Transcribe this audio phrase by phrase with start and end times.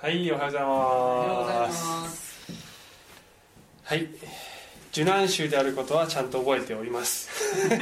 [0.00, 0.68] はいおはようございま
[1.66, 2.46] ます。
[2.46, 2.52] す
[3.82, 4.06] はい。
[4.92, 7.28] 受難衆であることはちゃんと覚えております。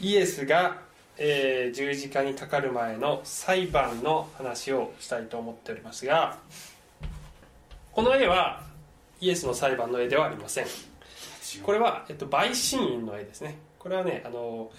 [0.00, 0.78] イエスが、
[1.18, 6.36] えー十字架にかかる前の裁判の話をしたいと思っておりますが
[7.92, 8.64] この絵は
[9.20, 10.66] イエスの裁判の絵ではありません。
[11.62, 13.56] これは、えっと、陪審員の絵ですね。
[13.78, 14.72] これはねあの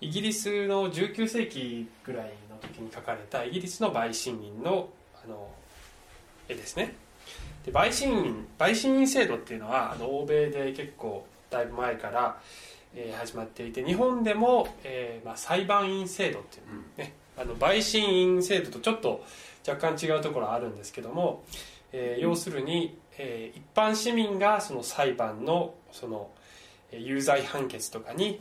[0.00, 4.88] イギリスの19世紀ぐらいの時に描かれたイギリスの陪審員の
[5.24, 5.50] あの
[6.48, 6.94] 絵ですね。
[7.64, 12.40] で陪審員陪審員制度っていうのはあの欧米で結構だいぶ前から、
[12.94, 19.24] えー始まっていて日本でも、えーまあ、裁判員制度っていうの、ねあの陪審員制度とちょっと
[19.66, 21.44] 若干違うところはあるんですけども、
[21.92, 26.30] えー要するに、えー一般市民がその裁判のその
[26.92, 28.40] えー有罪判決とかに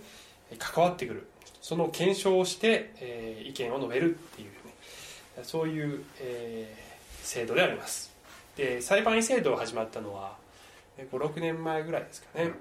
[0.51, 1.28] えー関わってくる
[1.61, 4.53] その検証をして、えー意見を述べるっていうね。
[5.43, 6.89] そういう、えー
[7.29, 8.11] 制度であります。
[8.57, 10.35] で裁判員制度が始まったのは
[11.11, 12.51] 56年前ぐらいですかね、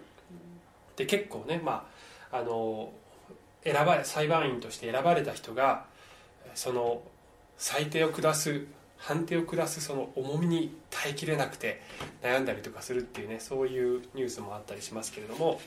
[0.94, 1.88] で結構ねま
[2.30, 2.92] ああの
[3.64, 5.86] 選ばれ裁判員として選ばれた人が
[6.54, 7.02] その
[7.56, 8.66] 裁定を下す
[8.98, 11.80] 判定を下すその重みに耐えきれなくて
[12.22, 15.60] 悩んだりとかするっていうねそういうニュースもあったりしますけれども、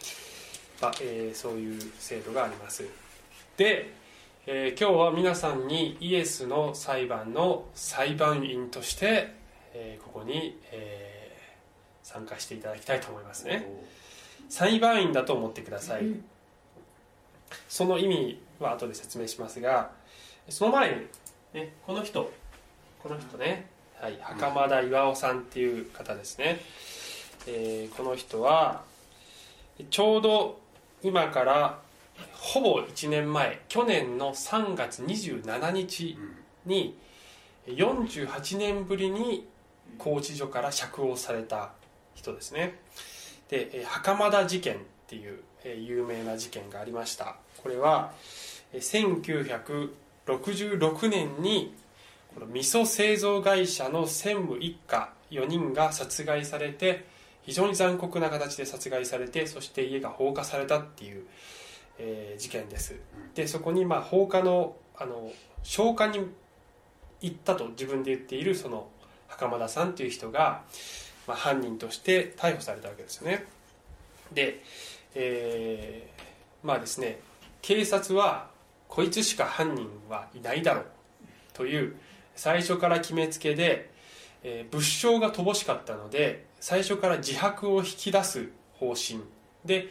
[0.81, 2.85] まあえーそういう制度があります
[3.57, 3.94] で、
[4.47, 9.33] えー今日は皆さんにイエスの裁判の裁判員として、
[9.73, 11.21] えーここに、えー
[12.03, 13.66] 参加していただきたいと思いますね。
[14.49, 16.03] 裁判員だと思ってください、
[17.69, 19.91] その意味は後で説明しますが
[20.49, 20.95] その前に、
[21.53, 22.31] ね、この人。
[23.02, 23.67] この人ね、
[23.99, 26.59] はい、袴田巌さんっていう方ですね、
[27.47, 28.83] えーこの人は
[29.89, 30.59] ちょうど
[31.02, 31.79] 今から
[32.33, 36.17] ほぼ1年前去年の3月27日
[36.66, 36.97] に
[37.67, 39.47] 48年ぶりに
[39.97, 41.72] 拘置所から釈放された
[42.16, 42.79] 人ですね。
[43.50, 47.35] で袴田事件っていう有名な事件がありました。
[47.62, 48.12] これは
[48.74, 51.74] 1966年に
[52.34, 57.06] この味噌製造会社の専務一家4人が殺害されて
[57.44, 61.25] 非常に残酷な形で殺害されてそして家が放火されたっていう、
[61.97, 62.96] えー事件です。
[63.35, 65.31] でそこにまあ放火のあの
[65.63, 66.19] 消火に
[67.22, 68.88] 行ったと自分で言っているその
[69.28, 70.63] 袴田さんという人が、
[71.28, 73.46] まあ、犯人として逮捕されたわけですよね。
[74.34, 74.62] で、
[75.16, 76.22] えー
[76.68, 77.19] まあですね
[77.62, 78.50] 警察は
[78.88, 80.85] こいつしか犯人はいないだろう
[81.53, 81.96] という
[82.35, 83.91] 最初から決めつけで、
[84.44, 89.22] えー物証が乏しかったので最初から自白を引き出す方針。
[89.66, 89.90] で、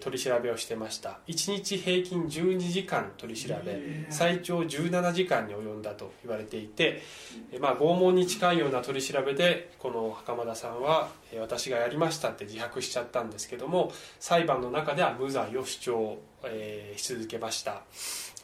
[0.00, 1.18] 取り調べをしてました。
[1.26, 4.06] 1日平均12時間取り調べ。
[4.10, 7.02] 最長17時間に及んだと言われていて、
[7.50, 17.82] えーまあ、拷問に近いような取り調べでこの袴田さんはえー私がやりましたって自白しちゃったんですけども裁判の中では無罪を主張、えーし続けました。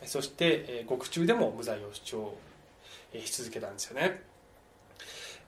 [0.05, 2.35] そして、えー獄中でも無罪を主張
[3.13, 4.23] えーし続けたんですよね、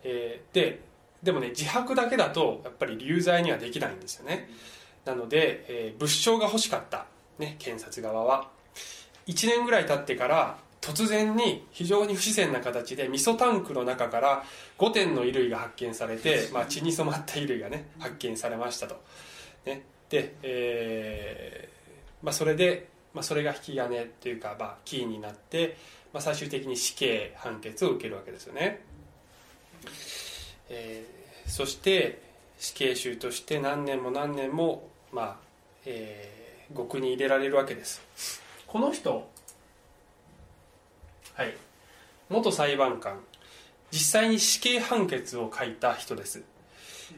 [0.04, 0.80] えーで
[1.22, 4.48] でもね自白だけだとやっぱり有罪にはできないんですよね
[5.10, 7.06] なので、えー物証が欲しかった、
[7.38, 8.48] ね、検察側は。
[9.26, 14.44] 1年ぐらい経ってから突然に非常に不自然な形で味噌タンクの中から
[14.78, 19.00] 5点の衣類が発見されて、 まあ、血に染まった衣類がね発見されましたと、
[19.66, 25.76] ね、で、えーまあ、それで、まあ、それが引き金というか、まあ、キーになって、
[26.12, 28.82] まあ、最終的に死刑判決を受けるわけですよね、
[30.68, 32.22] えーそして
[32.60, 35.36] 死刑囚として何年も何年も、まあ
[35.86, 36.40] えー
[36.72, 38.00] 獄に入れられるわけです。
[38.68, 39.28] この人
[41.34, 41.56] はい。
[42.28, 43.18] 元裁判官。
[43.90, 46.44] 実際に死刑判決を書いた人です、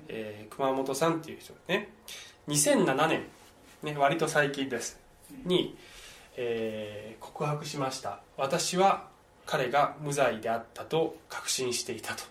[0.08, 1.91] えー熊本さんっていう人ね。
[2.48, 3.25] 2007年、
[3.82, 4.98] ね、割と最近です。
[5.44, 5.76] に、
[6.36, 8.20] えー告白しました。
[8.38, 9.08] 私は
[9.44, 12.22] 彼が無罪であったと確信していたと、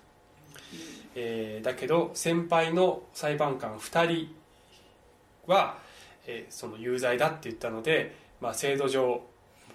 [1.14, 4.36] えーだけど先輩の裁判官2人
[5.52, 5.78] は、
[6.26, 9.22] えーその有罪だって言ったので、まあ、制度上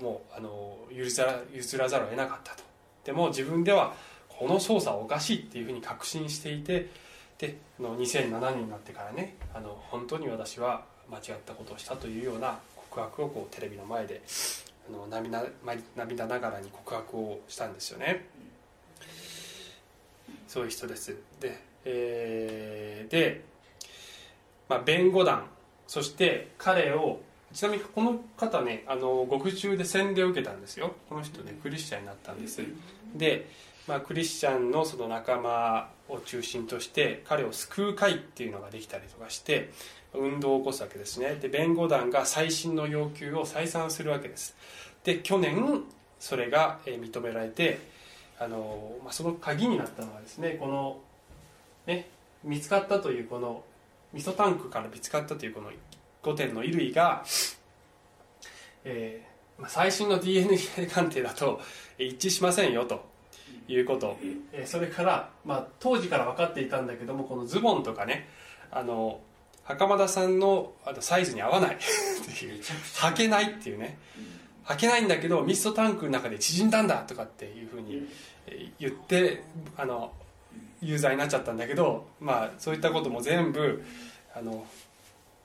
[0.00, 2.62] もうあの譲ら譲らざるを得なかったと。
[3.04, 3.94] でも自分では
[4.28, 6.90] この捜査はおかしいっていうふうに確信していて
[7.38, 12.58] であの2007年になってからねあの本当に私は間違ったことをしたというような
[12.90, 14.22] 告白をこうテレビの前で
[14.88, 15.44] あの涙
[15.96, 18.26] 涙ながらに告白をしたんですよね。
[20.48, 21.14] そういう人です。
[21.40, 23.44] で,、えーで、
[24.68, 25.46] まあ、弁護団
[25.86, 27.20] そして彼を
[27.52, 30.94] ちなみにこの方ねあの獄中で洗礼を受けたんですよ。
[31.08, 32.60] この人ねクリスチャンになったんです。
[33.14, 33.48] で
[33.86, 39.70] まあ、クリスチャンのその仲間を中心として彼を救う会っていうのができたりとかして
[40.12, 41.36] 運動を起こすわけですね。
[41.40, 44.56] で弁護団が再審の要求を再三するわけです。
[45.04, 45.84] で去年
[46.18, 47.78] それが認められて
[48.40, 50.98] あの、まあ、その鍵になったのはですねこの
[51.86, 52.08] ね
[52.42, 53.62] 見つかったというこの
[54.16, 55.70] 味噌タンクから見つかったというこの
[56.22, 57.22] 5点の衣類が、
[58.84, 60.58] えーまあ、最新の DNA
[60.92, 61.60] 鑑定だと
[61.98, 63.04] 一致しませんよと
[63.68, 64.16] いうこと、
[64.52, 68.28] えー、それから、まあ、当時から分かっていたんだけどもこのズボンとかね
[68.70, 69.20] あの
[69.64, 71.74] 袴田さんのあのサイズに合わない。
[71.74, 73.98] っていう履けないっていうね。
[74.64, 78.08] 履けないんだけどミストタンクの中で縮んだんだとかっていうふうに
[78.78, 79.42] 言って
[79.76, 80.12] あの
[80.82, 83.82] 有罪になっちゃったんだけどまあそういったことも全部
[84.34, 84.66] あの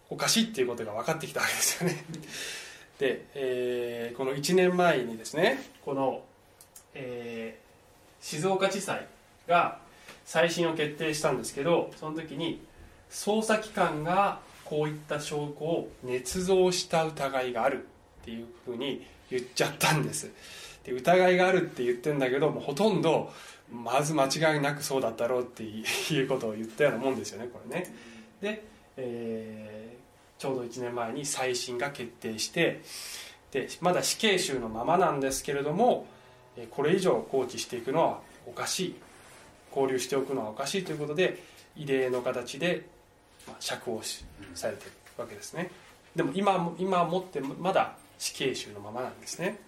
[0.10, 2.04] おかしいっていうことが分かってきたわけですよね。
[3.00, 6.24] で、えー、この1年前にですねこの、
[6.94, 9.08] えー、静岡地裁
[9.48, 9.80] が
[10.26, 12.62] 再審を決定したんですけどその時に
[13.10, 17.84] 捜査機関がこういった証拠を捏造した疑いがある
[18.22, 20.32] っていうふうに言っちゃったんです。
[20.84, 23.32] で疑いがあるって言ってんだけどもうほとんど
[23.72, 25.84] まず間違いなくそうだったろうってい
[26.22, 27.94] うことを言ったようなもんですよねこれね。
[28.42, 28.64] で、
[28.98, 32.82] えー、ちょうど1年前に再審が決定して
[33.52, 36.06] でまだ死刑囚のままなんですけれども
[36.72, 38.96] これ以上放置していくのはおかしい
[39.70, 41.42] 交流しておくのはおかしいということで
[41.78, 42.86] 異例の形で
[43.60, 44.02] 釈放
[44.54, 45.72] されてるわけですね。
[46.16, 49.60] でも今今もってまだ死刑囚のままなんですね。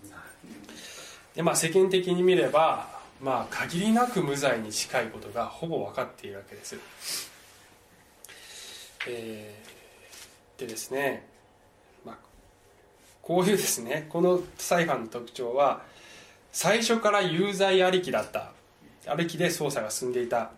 [1.35, 6.77] でまあ世間的に見ればまあ限りなく無罪に近いことがほぼ分かっているわけです、
[9.07, 11.25] えー、でですね、
[12.05, 12.15] まあ、
[13.21, 15.81] こういうですねこの裁判の特徴は
[16.53, 18.51] 最初から有罪ありきだった。
[19.07, 20.51] ありきで捜査が進んでいた。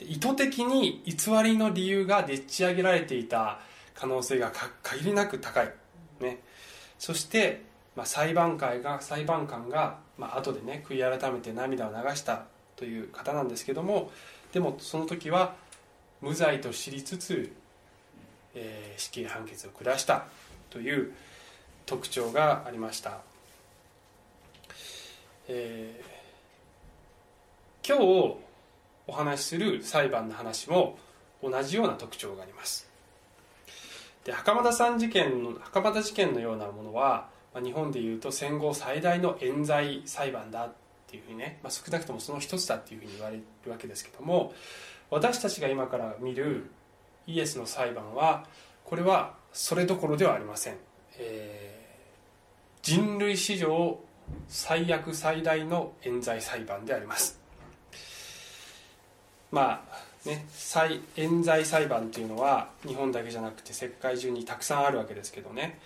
[0.00, 3.60] 意図的に偽りの理由がでっち上げられていた
[3.94, 4.50] 可能性が
[4.82, 5.72] 限りなく高い、
[6.20, 6.40] ね、
[6.98, 7.62] そして、
[7.96, 12.44] まあ、裁判会が裁判官が、まあ後でね悔い改めて涙を流した
[12.76, 14.10] という方なんですけども
[14.52, 15.54] でもその時は
[16.20, 17.52] 無罪と知りつつ、
[18.54, 20.24] えー、死刑判決を下した
[20.70, 21.12] という
[21.86, 23.18] 特徴がありました、
[25.48, 28.38] えー、今日
[29.06, 30.98] お話しする裁判の話も
[31.42, 32.88] 同じような特徴があります。
[34.24, 40.72] で袴田さん事件の袴田事件のようなものは、まあ、日本でいうと戦後最大の冤罪裁判だっ
[41.06, 44.52] ていうふうにね、まあ、少なくともその一つだっていうふうに言われるわけですけども
[45.10, 46.70] 私たちが今から見る
[47.26, 48.44] イエスの裁判は
[48.84, 50.76] これはそれどころではありません、
[51.18, 53.98] えー、人類史上
[54.48, 57.38] 最悪最大の冤罪裁判であります。
[59.50, 65.78] まあね再冤罪裁判っていうのは日本だけじゃなくて世界中にたくさんあるわけですけどね。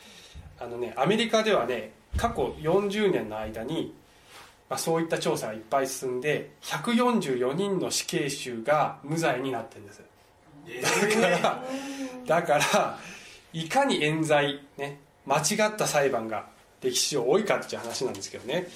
[0.60, 3.94] あのねアメリカではね過去40年の間に、
[4.69, 10.02] まあ、そういった調査がいっぱい進んで144人の死刑囚が無罪になってるんです。
[11.20, 11.64] だから、
[12.26, 12.99] だから
[13.52, 16.46] いかに冤罪ね間違った裁判が
[16.82, 18.69] 歴史上多いかっていう話なんですけどね。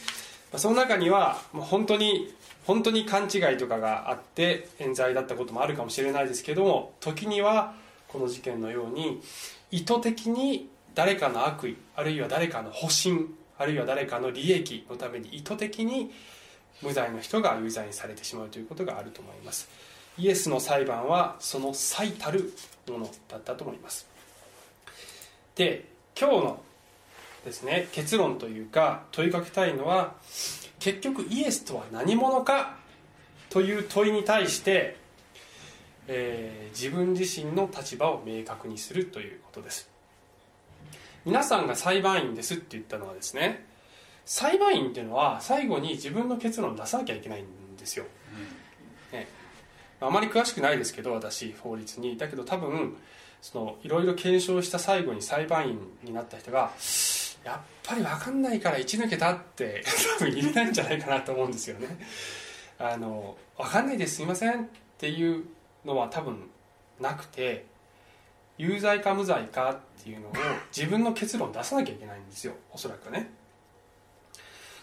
[0.56, 2.34] その中にはもう本当に
[2.67, 7.74] 本当に勘違いとかがあって冤罪だったこともあるかもしれないですけども時には
[8.08, 9.20] この事件のように
[9.70, 13.27] 意図的に誰かの悪意あるいは誰かの保身
[13.58, 16.11] あるいは誰かの利益のために意図的に
[16.82, 19.69] 無罪の人が有罪にされてしまうということがあると思います。
[20.19, 22.53] イエスの裁判はその最たる
[22.89, 24.06] ものだったと思います。
[25.55, 25.87] で
[26.19, 26.63] 今日の
[27.44, 30.15] ですね結論というか問いかけたいのは
[30.79, 32.77] 結局イエスとは何者か
[33.49, 34.96] という問いに対して、
[36.08, 39.92] えー、自分自身の立場を明確にするということです。
[41.24, 43.64] 皆さんが裁判員ですって言ったのはですね
[44.24, 48.06] 裁判員っていうのは最後に自分の結論を出さなきゃいけないんですよ、
[49.12, 49.29] うん、ね、
[50.00, 52.17] あまり詳しくないですけど私法律に。
[52.17, 52.96] だけど多分
[53.41, 56.70] そのいろいろ検証した最後に裁判員になった人が
[57.44, 59.84] やっぱり分かんないから一抜けたって
[60.19, 61.88] 多分言えないんじゃないかなと思うんですよね。
[62.79, 64.67] あの分かんないですすいませんっ
[64.98, 65.44] ていう
[65.84, 66.50] のは多分
[67.00, 67.67] なくて
[68.59, 70.32] 有罪か無罪かっていうのを
[70.77, 72.55] 自分の結論出さなきゃいけないんですよ。
[72.73, 73.31] おそらくね。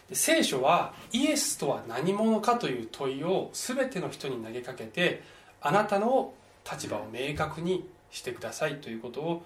[0.10, 5.22] で聖書はイエスとは何者かという問いを全ての人に投げかけて
[5.62, 6.34] あなたの
[6.70, 9.46] 立場を明確にしてくださいということを、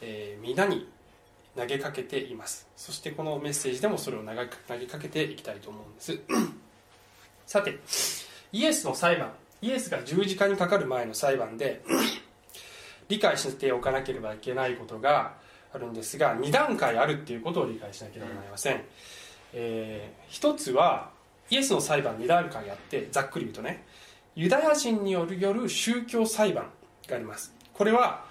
[0.00, 0.88] えー、皆に
[1.56, 2.68] 投げかけています。
[2.76, 6.18] そしてこのメッセージでもそれを投げかけていきたいと思うんです。
[7.46, 7.78] さて
[8.52, 9.32] イエスの裁判。
[9.62, 11.82] イエスが十字架にかかる前の裁判で
[13.08, 15.34] 理解しておかなければいけないことが
[15.72, 18.82] あるんですが2段階あるっていうことを理解しなければなりません、
[19.52, 21.10] えー、一つは
[21.50, 23.84] イエスの裁判2段階あってざっくり言うとね
[24.36, 26.70] ユダヤ人による宗教裁判
[27.08, 27.54] があります。
[27.72, 28.24] これは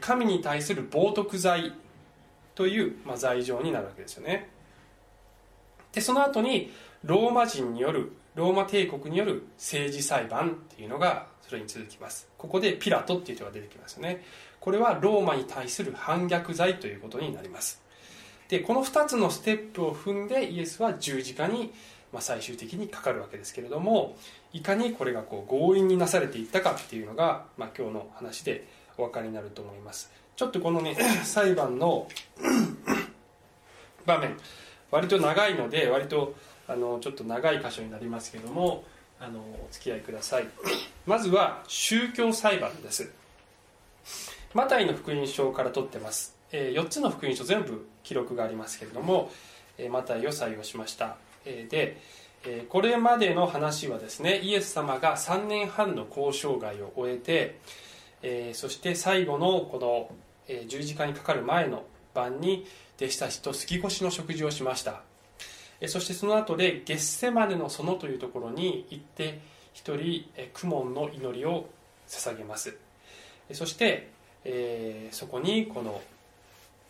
[0.00, 1.72] 神に対する冒涜罪
[2.54, 4.50] という、まあ、罪状になるわけですよね。
[5.92, 6.72] でその後に
[7.04, 12.28] ローマ人によるローマ帝国による政治裁判っていうのがそれに続きます。
[12.38, 14.24] ここでピラトっていう人が出てきますよね。
[14.60, 17.82] これはローマに対する反逆罪ということになります。
[18.48, 21.72] でこの2つのステップを踏んでイエスは十字架に、
[22.12, 24.16] まあ、最終的にかかるわけですけれども
[24.52, 30.12] いかにこれがこう強引になされていったかっていうのが、まあ、今日の話でお分かりになると思います。
[30.36, 32.08] ちょっとこのね裁判の
[34.04, 34.36] 場面
[34.90, 36.34] 割と長いので割と
[36.68, 38.84] あのちょっと長い箇所になりますけども
[39.20, 40.48] あのお付き合いください。
[41.06, 43.10] まずは宗教裁判です。
[44.54, 49.32] マタイの福音書から取ってます、えー、4つの福音書全部記録がありますけれども、
[49.78, 52.00] えー、マタイを採用しました、えー、で、
[52.46, 57.58] えこれまでの話はですねイエス様が3年半の交渉外を終えて、
[58.22, 60.14] えそして最後のこの、
[60.46, 62.66] え十字架にかかる前の晩に
[62.98, 65.02] 弟子たちと過ぎ越しの食事をしました。
[65.88, 69.40] そしてその後でゲッセマネの園というところに行って
[69.72, 71.68] 一人苦悶の祈りを
[72.08, 72.76] 捧げます。
[73.52, 74.10] そして、
[74.44, 76.00] えー、そこにこの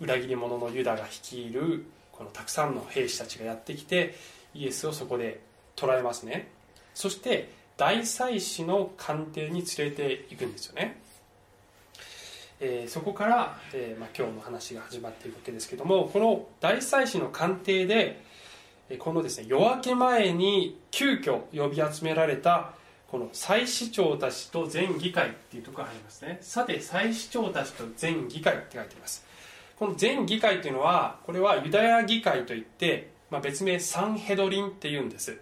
[0.00, 4.14] 裏切り者のユダが率いるこのたくさんの兵士たちがやってきて
[4.54, 5.40] イエスをそこで
[5.76, 6.48] 捕らえますね。
[6.94, 11.00] そして大祭司の官邸に連れていくんですよね。
[12.60, 18.22] えー、そこから、えーまあ、今日の話が始まっているわけですけどもこの大祭司の官邸で
[18.98, 22.74] このですね夜明け前に急遽呼び集められた
[23.08, 26.38] この祭司長たちと全議会っていうところがありますね。
[26.40, 29.24] さて祭司長たちと全議会って書いています。
[29.76, 35.38] この全議会というのはこれはユダヤ議会といって、まあ、別名サンヘドリンっていうんです、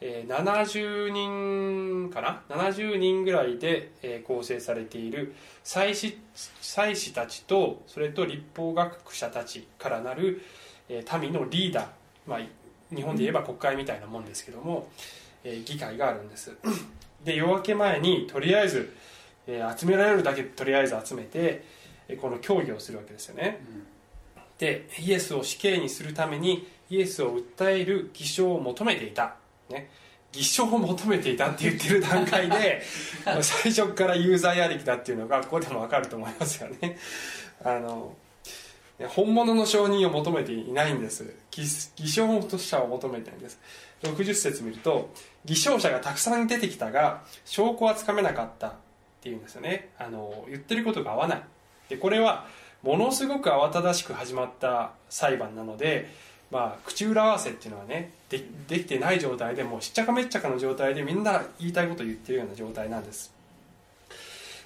[0.00, 10.42] えー、70人かな？70人ぐらいで、えー、構成されている祭司祭司たちとそれと立法学者たちからなる、
[10.88, 11.86] えー、民のリーダー、
[12.26, 12.40] まあ、
[12.94, 14.88] 日本で言えば国会みたいなもんですけども、
[15.44, 16.56] えー、議会があるんです。
[17.24, 18.94] で夜明け前にとりあえず、
[19.46, 21.64] えー、集められるだけとりあえず集めて、
[22.08, 23.58] えー、この協議をするわけですよね、
[24.36, 29.34] うん、でイエスを死刑にするためにイエスを訴える偽証を求めていた、
[29.68, 29.90] ね、
[30.30, 32.82] 偽証を求めていたって言ってる段階で
[33.42, 36.96] 最初から有罪ありきだっていうのがここでも分かると思いますよね。
[37.64, 38.14] あの
[39.04, 41.34] 本物の承認を求めていないんです。
[41.50, 43.58] 偽証者を求めているんです。
[44.02, 45.10] 60節見ると
[45.44, 48.72] 偽証者がたくさん出てきたが証拠はつかめなかったっ
[49.22, 49.90] ていうんですよね。
[49.98, 51.42] あの言ってることが合わない。
[51.88, 52.46] でこれは
[52.82, 56.10] ものすごく慌ただしく始まった裁判なので、
[56.50, 63.34] まあ、口裏合わせっていうのはねでできてない状態でもうしっちゃかめっちゃかの状態でみんな言いたいことを言ってるような状態なんです。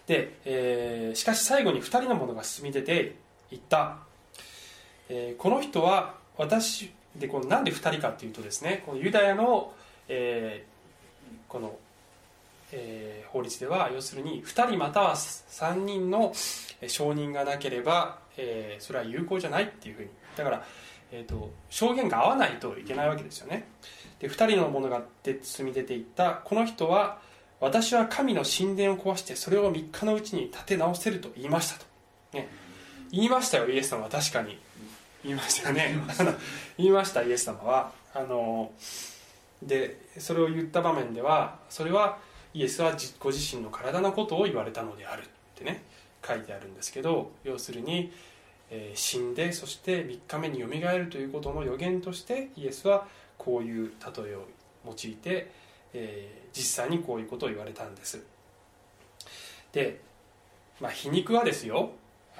[0.06, 3.16] で、えー、しかし最後に2人の者が進み出て
[3.50, 4.09] 言った。
[5.12, 9.72] えー、この人は私でこのなんで2人かっていうとですねこのユダヤの、
[10.08, 11.76] えー、この、
[12.72, 16.32] えー、法律では要するに2人または3人の
[16.86, 20.08] 証人がなければ、えー、それは有効じゃないっていうふうに。
[20.36, 20.64] だから、
[21.10, 23.66] えーと、証言が合わないといけないわけですよね。
[24.20, 25.02] で2人の者が
[25.42, 27.18] 進み出ていったこの人は
[27.58, 31.86] 私は神の神殿を壊してそれを3日のうちに建て直せると言いましたと、
[32.32, 32.48] ね、
[33.10, 34.08] 言いましたよイエス様は。
[34.08, 34.58] 確かに。
[35.22, 35.98] 言いましたよね
[36.76, 37.92] 言いましたイエス様は。
[38.12, 38.72] あの
[39.62, 42.18] でそれを言った場面ではそれは
[42.54, 45.24] イエスはご自身の体のことを言われたのであるっ
[45.54, 45.84] てね
[46.26, 48.12] 書いてあるんですけど要するに、
[48.70, 53.06] えー、死んでそして3日目によみがえるということの予言としてイエスは
[53.38, 54.46] こういう例えを
[54.86, 55.50] 用いて、
[55.92, 58.24] えー、実際にこういうことを言われたんです。
[59.72, 60.00] で、
[60.80, 61.92] まあ、皮肉はですよ。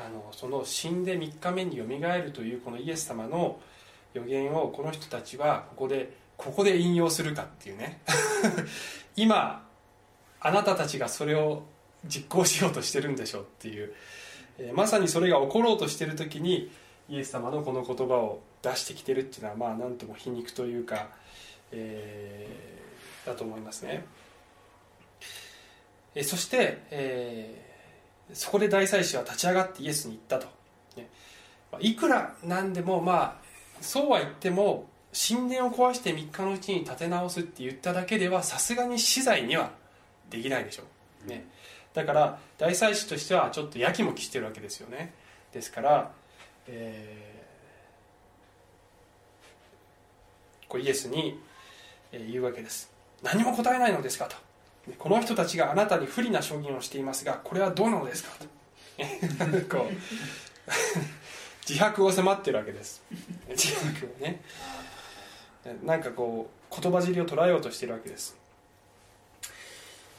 [0.07, 3.59] あのその死んで3日目によみがえるというこのイエス様の
[4.15, 8.01] 予言をこの人たちはここでここで引用するかっていうね。
[9.17, 9.67] 今
[10.41, 11.65] あなたたちがそれを
[12.07, 13.93] 実行しようとしてるんでしょうっていう、
[14.59, 16.71] えー、まさにそれが起ころうとしてる時に
[17.11, 21.11] イエス様のこの言葉を出してきてるっていうのはまあ何とも皮肉というか、
[21.73, 24.07] えー、だと思いますね、
[26.15, 27.70] えー、そして、えー
[28.33, 30.47] そこで大祭司は立ち上がってイエスに言ったと、
[30.97, 31.09] ね、
[31.81, 33.35] いくらなんでもまあ
[33.81, 39.73] そうは言っても神殿を壊して3日のうちに建て直すって言っただけではさすがに死罪には
[40.29, 40.85] できないでしょ
[41.27, 41.47] う、ね、
[41.93, 45.13] だから大祭司としてはちょっとやきもきしてるわけですよね。
[45.53, 46.13] ですから、
[46.69, 51.41] えー、こうイエスに
[52.13, 52.93] 言うわけです。
[53.23, 54.37] 何も答えないのですかと。
[54.99, 58.31] この人たちがあなたに不利な証言をしていますがこれはどうなのですか？
[58.39, 58.47] と
[59.77, 59.93] こう。
[61.69, 63.03] 自白を迫ってるわけです。
[63.49, 64.41] 自白をね。
[65.85, 68.37] なんかこう言葉尻を捉えようとしてるわけです。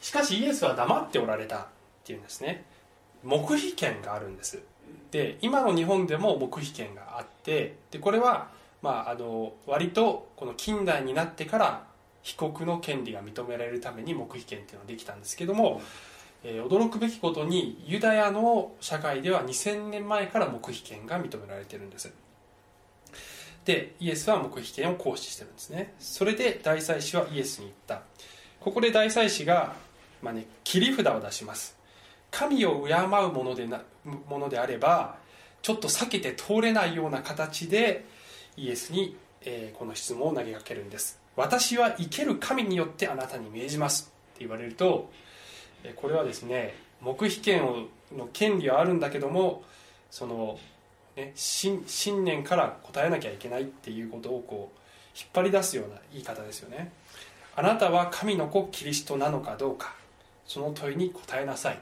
[0.01, 1.65] しかしイエスは黙っておられたっ
[2.05, 2.63] ていうんですね。
[3.23, 4.59] 黙秘権があるんです。
[5.11, 8.49] で今の日本でも黙秘権があってでこれは、
[8.81, 11.83] まあ、あの割とこの近代になってから
[12.23, 15.81] 被告の権利が認められるために黙秘権っていうのができたんですけども、
[16.43, 22.11] えー、驚くべきことにユダヤの社会では2000年前から黙秘権が認められてるんです。
[23.65, 25.93] でイエスは黙秘権を行使してるんですね。
[25.99, 28.01] それで大祭司はイエスに言った。
[28.59, 29.75] ここで大祭司が、
[30.21, 31.77] まあね、切り札を出します。
[32.31, 35.17] 神を敬うものでなものであれば
[35.61, 38.05] ちょっと避けて通れないような形で
[38.57, 41.20] イエスに、えー、この質問を投げかけるんです。
[41.35, 45.09] 私は生ける神によってあなたに命じますって言われると
[45.95, 47.85] これはですね黙秘権を
[48.15, 49.63] の権利はあるんだけども
[50.09, 50.59] その
[51.15, 51.83] ね、信
[52.23, 56.91] 念から答えなきゃいけないっていうことをこう引っ張り出すような言い方ですよね。
[57.55, 59.93] あなたは神の子キリストなのかどうか
[60.45, 61.79] その問いに答えなさい。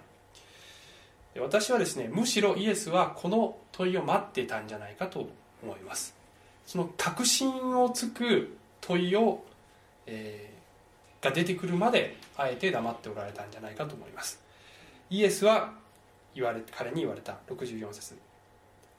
[1.39, 5.29] 私はですねむしろイエスはこの問いを待っていたんじゃないかと
[5.63, 6.15] 思います。
[6.65, 9.43] その確信をつく問いを、
[10.05, 14.41] えー、が出てくるまであえて黙っておられたんじゃないかと思います。
[15.09, 15.73] イエスは
[16.35, 17.37] 言われ彼に言われた。
[17.49, 18.15] 64節。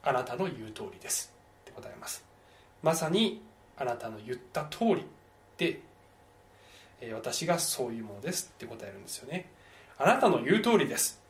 [0.02, 1.32] あなたの言う通りです。
[1.62, 2.24] って答えます。
[2.82, 3.42] まさに
[3.76, 5.04] あなたの言った通り
[5.58, 5.80] で、
[7.00, 8.50] え私がそういうものです。
[8.54, 9.50] って答えるんですよね。
[9.98, 11.20] あなたの言う通りです。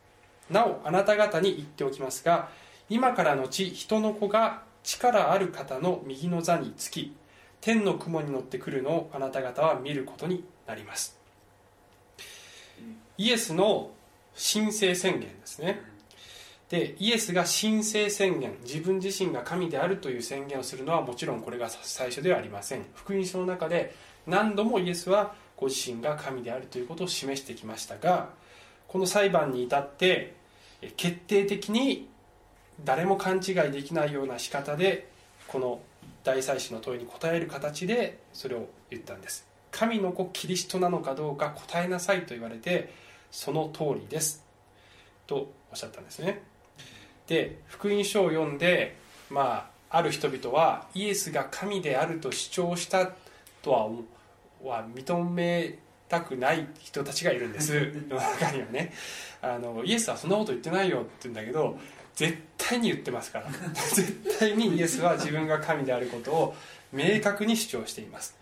[0.51, 2.49] なおあなた方に言っておきますが
[2.89, 7.15] 今からのち人の子が力ある方の右の座につき
[7.61, 11.19] 天の雲に乗ってくるのをあなた方は見ることになります。
[13.19, 13.91] イエスの
[14.35, 15.83] 神聖宣言ですね。
[16.71, 22.87] でイエスが神聖宣言自分自身が神であるという宣言をするのはもちろんこれが最初ではありません。
[22.95, 23.95] 福音書の中で
[24.27, 28.31] 何度もイエスはご自身が神であるということを示してきましたが
[28.89, 30.35] この裁判に至って
[30.97, 32.09] 決定的に
[32.85, 35.09] 誰も勘違いできないような仕方で
[35.47, 35.81] この
[36.25, 39.47] 大祭司の問いに答える形でそれを言ったんです。
[39.71, 42.93] 神の子キリストなのかどうか答えなさいと言われて
[43.31, 44.45] その通りです。
[45.27, 46.43] とおっしゃったんですね。
[47.27, 48.97] で福音書を読んで、
[49.31, 53.13] まあ、ある人々はイエスが神であると主張した
[53.63, 53.89] とは
[54.63, 55.79] は認め
[56.09, 57.75] たくない人たちがいるんです。
[58.09, 58.93] 世の中にはね。
[59.41, 61.79] あのイエスはそんなこと言ってないよって言うんだけど
[62.21, 63.47] 絶対に言ってますから。
[63.95, 66.55] 絶対にイエスは自分が神であることを
[66.93, 68.37] 明確に主張しています、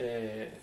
[0.00, 0.58] え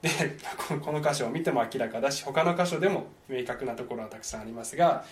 [0.00, 0.38] ー、で
[0.80, 5.04] この箇所を見ても明らかだし他の箇所でも明確なところはたくさんありますが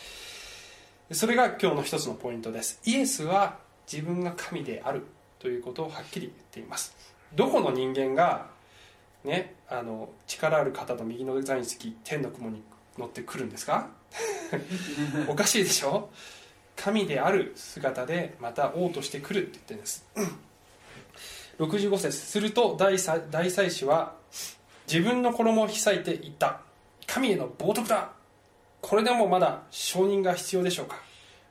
[1.10, 2.80] それが今日の一つのポイントです。
[2.84, 3.58] イエスは
[3.90, 5.02] 自分が神である
[5.40, 6.94] ということをはっきり言っています。
[7.34, 8.46] どこの人間が
[9.24, 12.62] ねあの力ある方の右の座につき天の雲に
[12.96, 13.88] 乗ってくるんですか？
[15.28, 16.10] おかしいでしょ？
[16.76, 20.06] 神である姿でまた王として来るって言ってるんです。
[21.58, 22.18] 65節。
[22.18, 24.14] すると大祭司は
[24.90, 26.60] 自分の衣をひさいて言った。
[27.06, 28.12] 神への冒涜だ。
[28.80, 30.96] これでもまだ承認が必要でしょうか？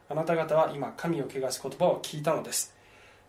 [0.09, 2.73] あなた方は今神を汚す言葉を聞いたのです。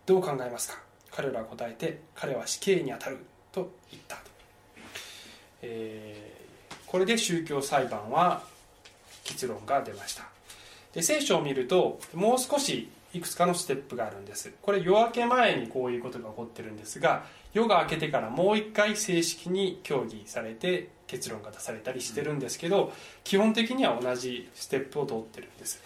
[0.05, 0.79] どう考えますか？
[1.11, 3.19] 彼らは答えて彼は死刑に当たる。
[3.51, 4.17] と言った
[5.61, 8.43] えー、これで宗教裁判は
[9.23, 10.23] 結論が出ました。
[10.93, 14.51] で聖書を見るともう少しいくつかのステップがあるんです。
[14.61, 22.91] これ夜明け前にこういうことが起こってるんですが夜が明けてからもう一回正式に協議されて結論が出されたりしてるんですけど
[23.23, 25.81] 基本的には同じステップを通ってるんです。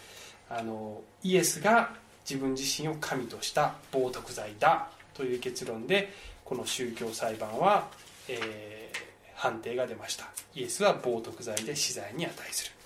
[0.50, 1.92] あのイエスが
[2.30, 6.14] 自分自身を神とした冒涜罪だという結論で
[6.46, 7.88] この宗教裁判は、
[8.30, 8.98] えー、
[9.36, 10.30] 判定が出ました。
[10.56, 12.77] イエスは冒涜罪で死罪に値する。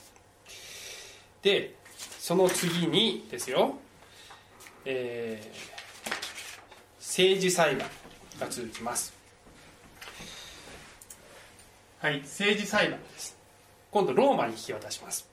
[1.41, 1.75] で
[2.19, 3.75] その次にですよ、
[4.85, 7.87] えー、政治裁判
[8.39, 9.13] が続きます。
[11.99, 13.37] はい政治裁判です。
[13.91, 15.29] 今度ローマに引き渡します。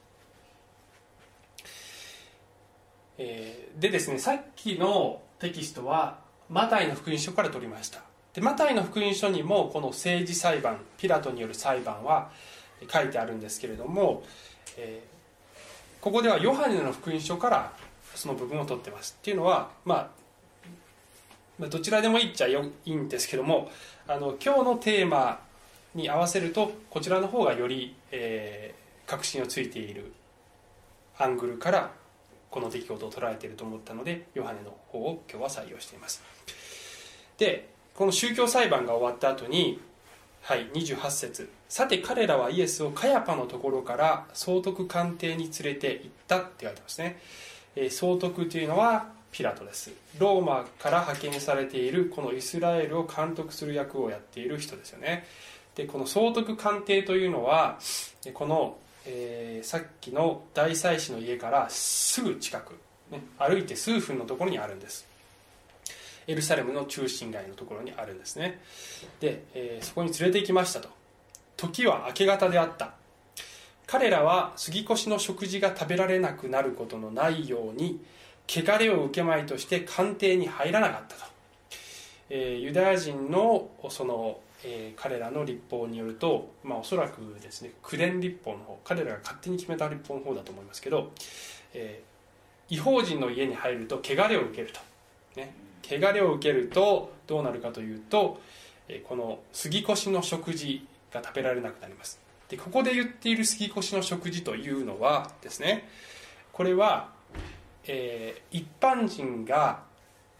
[3.18, 8.00] えー、でですねさっきのテキストはマタイの福音書から取りました。
[8.32, 12.30] でマタイの福音書にもこの政治裁判ピラトによる裁判は
[12.90, 14.22] 書いてあるんですけれども、
[14.76, 15.17] えー、
[16.08, 17.70] ここではヨハネの福音書から
[18.14, 19.18] その部分を取ってます。
[19.20, 20.10] っていうのは、ま
[21.60, 23.70] あ、どちらでもいいっちゃいいんですけども
[24.06, 25.38] あの今日のテーマ
[25.94, 30.10] に合わせるとこちらの方がより、えー、確信をついている
[31.18, 31.90] アングルから
[32.50, 36.22] この出来事を捉えていると思ったのでヨハネの方を今日は採用しています。
[37.36, 39.78] でこの宗教裁判が終わった後に
[40.40, 41.57] はい28節。
[41.68, 47.20] さて彼らはイエスをカヤパのところから総督官邸に連れて行ったって書いてますね、
[47.76, 49.92] えー、総督というのはピラトです。
[50.18, 55.26] ローマから派遣されているこのイスラエルを監督する役をやっている人ですよね。
[55.74, 57.78] でこの総督官邸というのは
[58.32, 62.78] この、えー、さっきの大祭司の家からすぐ近く、
[63.10, 65.06] ね、歩いて数分のところにあるんです。
[66.26, 68.60] エルサレムの中心街のところにあるんですね。
[69.20, 70.97] で、えー、そこに連れて行きましたと。
[71.58, 72.92] 時は明け方であった。
[73.86, 78.00] 彼らは杉越の食事が食べられなくなることのないように
[78.46, 81.22] 汚れを受けまいとして官邸に入らなかったと、
[82.30, 91.10] えー、ユダヤ人のその、えー、彼らの立法によると、まあ、おそらくですね口伝立法の方彼らが勝手に決めた立法の方だと思いますけど、
[91.72, 94.70] えー、違法人の家に入ると汚れを受ける
[95.34, 98.38] と、ね、汚れを受けるとどうなるかというと、
[98.88, 102.20] え、この杉越の食事が食べられなくなります。
[102.48, 105.88] でここで言っている杉越の食事というのはですね
[106.52, 107.10] これは
[107.88, 109.82] えー、一般人が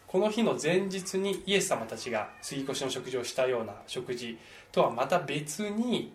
[0.07, 4.39] この日の前日にイエス様たちが杉越の食事をしたような食事
[4.71, 6.13] とはまた別に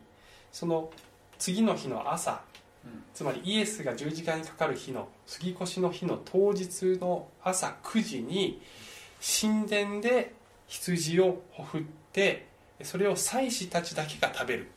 [0.51, 0.91] その
[1.39, 2.41] 次の日の朝、
[2.85, 8.61] うん、つまりイエスが十字架にかかる日の杉越の日の当日の朝9時に
[9.41, 10.33] 神殿で
[10.67, 12.47] 羊をほふって
[12.83, 14.67] それを祭司たちだけが食べる。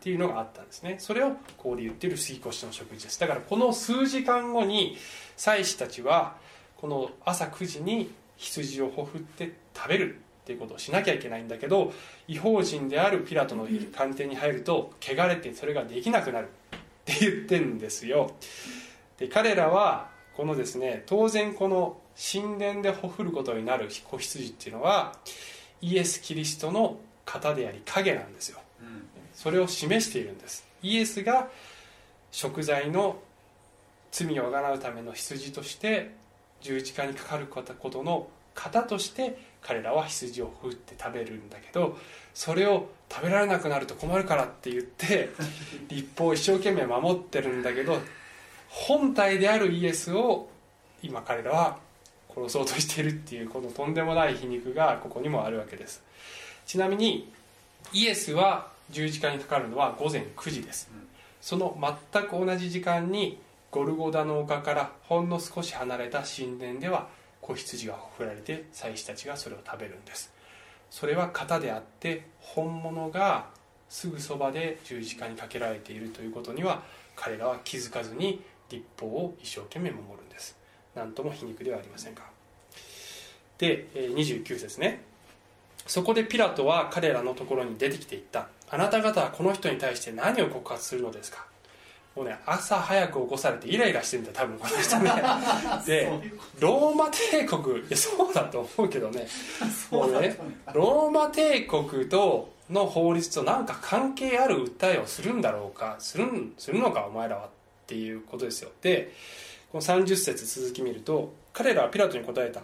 [0.00, 0.96] っていうのがあったんですね。
[0.98, 3.20] それをここで言ってる杉越の食事です。
[3.20, 4.96] だからこの数時間後に
[5.36, 6.36] 祭司たちは
[6.78, 11.92] この朝9時に羊をほふって食べるっていうことをしなきゃいけないんだけど
[12.26, 18.32] 違法人であるピラトの官邸に入ると汚れてそれができなくなるって言ってんですよ。
[19.18, 21.98] で彼らはこのですね当然この
[22.32, 25.12] 神殿でほふることになる子羊っていうのは
[25.82, 28.60] イエス・キリストの型であり影なんですよ。
[29.34, 30.66] それを示しているんです。
[30.82, 31.48] イエスが
[32.30, 33.20] 食材の
[34.10, 36.10] 罪をあがなうための羊として
[36.60, 41.96] 十字架にかかることの型として彼らは羊を振って食べるんだけど
[42.34, 45.30] それを食べられなくなると困るからって言って
[45.88, 47.98] 立法を一生懸命守ってるんだけど
[48.68, 50.48] 本体であるイエスを
[51.02, 51.78] 今彼らは
[52.34, 56.02] 殺そうとしているっていうこのとんでもない皮肉がここにもあるわけです
[56.70, 57.28] ちなみに
[57.92, 60.88] イエスは十字架にかかるのは午前9時です、
[61.40, 61.76] その
[62.12, 63.40] 全く同じ時間に
[63.72, 67.08] ゴルゴダの丘からほんの少し離れた神殿では
[67.40, 70.32] 子羊がほふられて祭司たちがそれを食べるんです。
[70.92, 73.46] それは型であって本物が
[73.88, 76.84] すぐそばで十字架にかけられているということには
[77.16, 80.56] 彼らは気づかずに立法を一生懸命守るんです。
[80.94, 82.30] 何とも皮肉ではありませんか。
[83.58, 85.09] で29節ね。
[85.90, 88.46] そこでピラトは彼らのところに出てきていった。
[88.70, 91.44] あなた方はこの人に対して何を告発するのですか？
[92.14, 95.10] もうね朝早く起こされてイライラしてるんだ多分この人ね。
[95.84, 96.22] で
[96.60, 99.26] ローマ帝国いやそうだと思うけどね。
[99.90, 100.36] もうね
[100.72, 105.96] ローマ帝国との法律と何か関係ある訴えをするんだろうか？
[105.98, 106.26] する
[106.56, 107.46] するのかお前らは？
[107.46, 107.48] っ
[107.88, 108.70] ていうことですよ。
[108.80, 109.12] で
[109.72, 112.60] この30節続き見ると彼らはピラトに答えた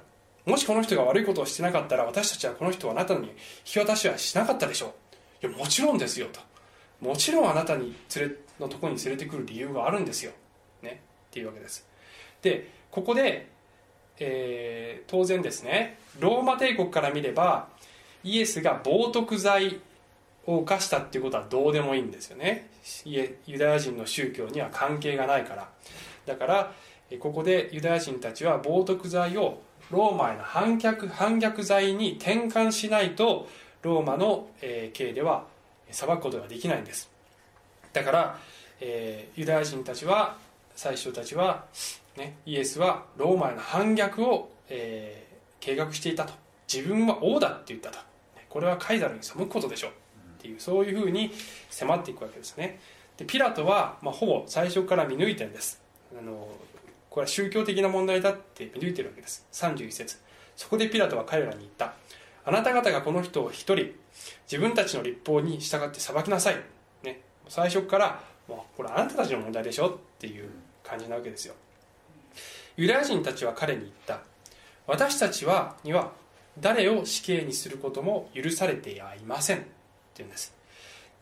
[0.46, 4.94] もしこの人が悪いことをしてなかったら私たちはこの人をあなたに引き渡しはしなかったでしょ
[5.42, 5.46] う。
[5.46, 6.40] いやもちろんですよと。
[7.00, 10.32] もちろんあなたに連れのところに連れてくる理由があるんですよ、
[10.82, 11.86] ね、っていうわけです。
[12.42, 13.48] でここで、
[14.18, 15.98] えー、当然ですね。
[16.20, 17.68] ローマ帝国から見れば
[18.22, 19.80] イエスが冒涜罪
[20.46, 22.70] を犯したっていうことはどうでもいいんですよね。
[23.04, 25.68] ユダヤ人の宗教には関係がないから。
[26.24, 26.72] だから
[27.18, 33.48] ここでユダヤ人たちは冒涜罪をローマへの反逆反逆罪に転換しないと
[33.82, 35.44] ローマの、えー、刑では
[35.90, 37.10] 裁くことができないんです。
[37.92, 38.38] だから、
[38.80, 40.36] えー、ユダヤ人たちは
[40.74, 41.64] 最初たちは、
[42.16, 46.32] ね、イエスはローマへの反逆を、えー、計画していたと。
[46.72, 47.98] 自分は王だって言ったと。
[48.48, 49.90] これはカイザルに背くことでしょう。
[49.90, 51.32] っていうそういうふうに
[51.70, 52.80] 迫っていくわけですね。
[53.16, 55.80] でピラトは、まあ、ほぼ最初から見抜いてるんです。
[56.18, 56.48] あの
[57.16, 59.46] これは宗教的な問題だって見抜いてるわけです。
[59.50, 60.18] 31節。
[60.54, 61.94] そこでピラトは彼らに言った。
[62.44, 63.94] あなた方がこの人を一人
[64.46, 66.56] 自分たちの立法に従って裁きなさい、
[67.02, 70.50] ね、最初からもうこれあなたたちの問題でしょっていう
[70.84, 71.54] 感じなわけですよ。
[72.76, 74.20] ユダヤ人たちは彼に言った。
[74.86, 76.12] 私たちはには
[76.60, 79.66] 誰を死刑にすることも許されていませんって
[80.18, 80.54] 言うんです。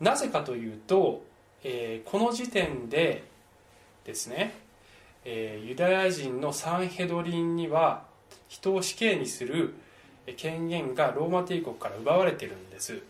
[0.01, 1.23] なぜかというと、
[1.63, 3.23] えー、この時点で
[4.03, 4.64] ですね、
[5.25, 8.03] えー、ユダヤ人のサンヘドリンには
[8.47, 9.73] 人を死刑にする
[10.37, 13.01] 権限がローマ帝国から奪われてるんです。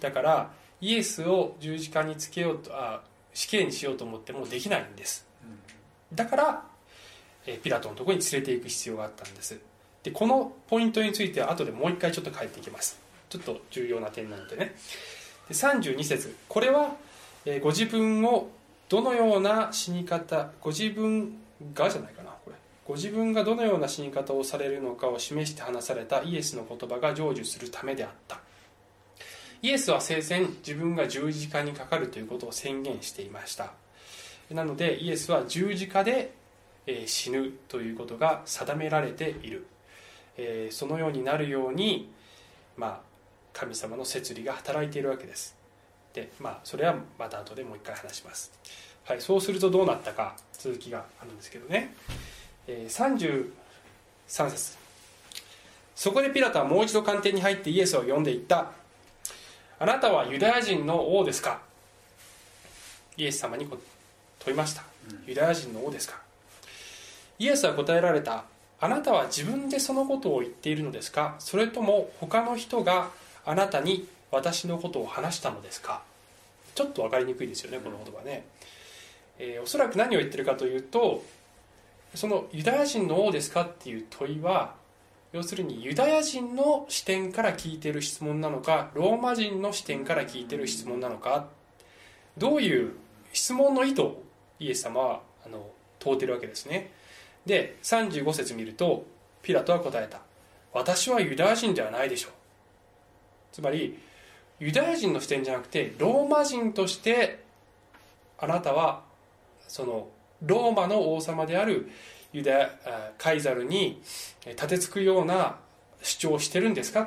[0.00, 3.02] だからイエスを十字架につけようとあ
[3.32, 5.26] 死刑にしようと思ってもできないんです。
[6.12, 6.62] だから
[7.62, 9.58] ピラトのところに連れていく必要があったんです。
[10.02, 12.98] でこのポイントについては後でもう一回ちょっと帰っていきます。
[13.28, 14.74] ちょっと重要な点なのでね。
[15.48, 16.34] で32節。
[16.48, 16.94] これは、
[17.44, 18.48] えご自分を
[18.88, 21.38] どのような死に方ご自分
[21.74, 22.56] がじゃないかなこれ。
[22.86, 28.40] ご自分がどのような死に方をされるのかを示して話されたイエスの言葉が成就するためであった。
[29.62, 33.72] イエスは生前自分が十字架にかかるということを宣言していました。
[34.50, 36.32] なのでイエスは十字架で
[37.06, 39.66] 死ぬということが定められている。
[40.70, 42.12] そのようになるように
[42.76, 43.00] まあ
[43.54, 45.56] 神様の摂理が働いているわけです。
[46.40, 48.52] まあそれはまた後でもう一回話します、
[49.04, 51.94] はい、そうするとどうなったか続きがあるんですけどね、
[52.66, 53.50] えー、
[54.28, 54.76] 33節。
[55.94, 58.72] そこでピラトはもう一度官邸に入ってイエスを呼んでいった。
[59.78, 61.60] あなたはユダヤ人の王ですか？
[63.16, 63.68] イエス様に
[64.38, 64.82] 問いました。
[65.26, 66.20] ユダヤ人の王ですか？
[67.38, 68.44] イエスは答えられた。
[68.80, 71.36] あなたは自分でそのことを言っているのですか？
[71.38, 73.10] それとも他の人が
[73.44, 76.02] あなたに私のことを話したのですか？
[76.74, 78.44] ちょっと分かりにくいですよねこの言葉ね、
[79.38, 81.24] えー、おそらく何を言ってるかというと
[82.14, 84.74] そのユダヤ人の王ですかっていう問いは
[85.32, 91.48] 要するにユダヤ人の視点から聞いてる質問なのかローマ人の視点から聞いてる質問なのか
[92.36, 92.92] どういう
[93.32, 94.22] 質問の意図を
[94.58, 96.90] イエス様はあの問うてるわけですね。
[97.46, 99.04] で35節見ると
[99.42, 100.20] ピラトは答えた。
[100.72, 102.32] 私はユダヤ人ではないでしょう。
[103.52, 103.98] つまり
[104.60, 107.42] ユダヤ人の視点じゃなくてローマ人として
[108.38, 109.02] あなたは
[109.68, 110.08] その
[110.42, 111.90] ローマの王様である
[112.32, 112.70] ユダ
[113.18, 114.02] カイザルに
[114.46, 115.56] 立てつくような
[116.02, 117.02] 主張をしてるんですか？
[117.02, 117.06] っ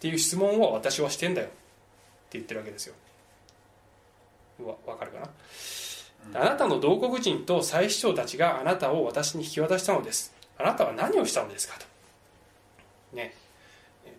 [0.00, 1.46] ていう質問を私はしてんだよ。
[1.46, 1.56] って
[2.32, 2.94] 言ってるわけですよ。
[4.64, 5.20] わ分かるか
[6.32, 10.34] な、あなたの同国人と祭司長たちがあなたを私に引き渡したのです。
[10.58, 11.78] あなたは何をしたのですか？
[11.78, 11.86] と。
[13.16, 13.34] ね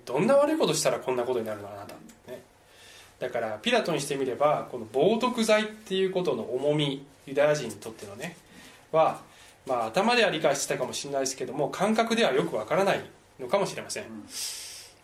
[0.06, 1.96] どんな悪いことしたらこんなことになるのあなた、
[2.32, 2.42] ね、
[3.20, 8.36] だからピラトにしてみればこの冒涜罪っていうことの重みユダヤ人にとってのね
[8.92, 9.22] は、
[9.66, 13.02] まあ、頭では理解してたかもしれないですけども感覚ではよくわからない
[13.40, 14.04] のかもしれません、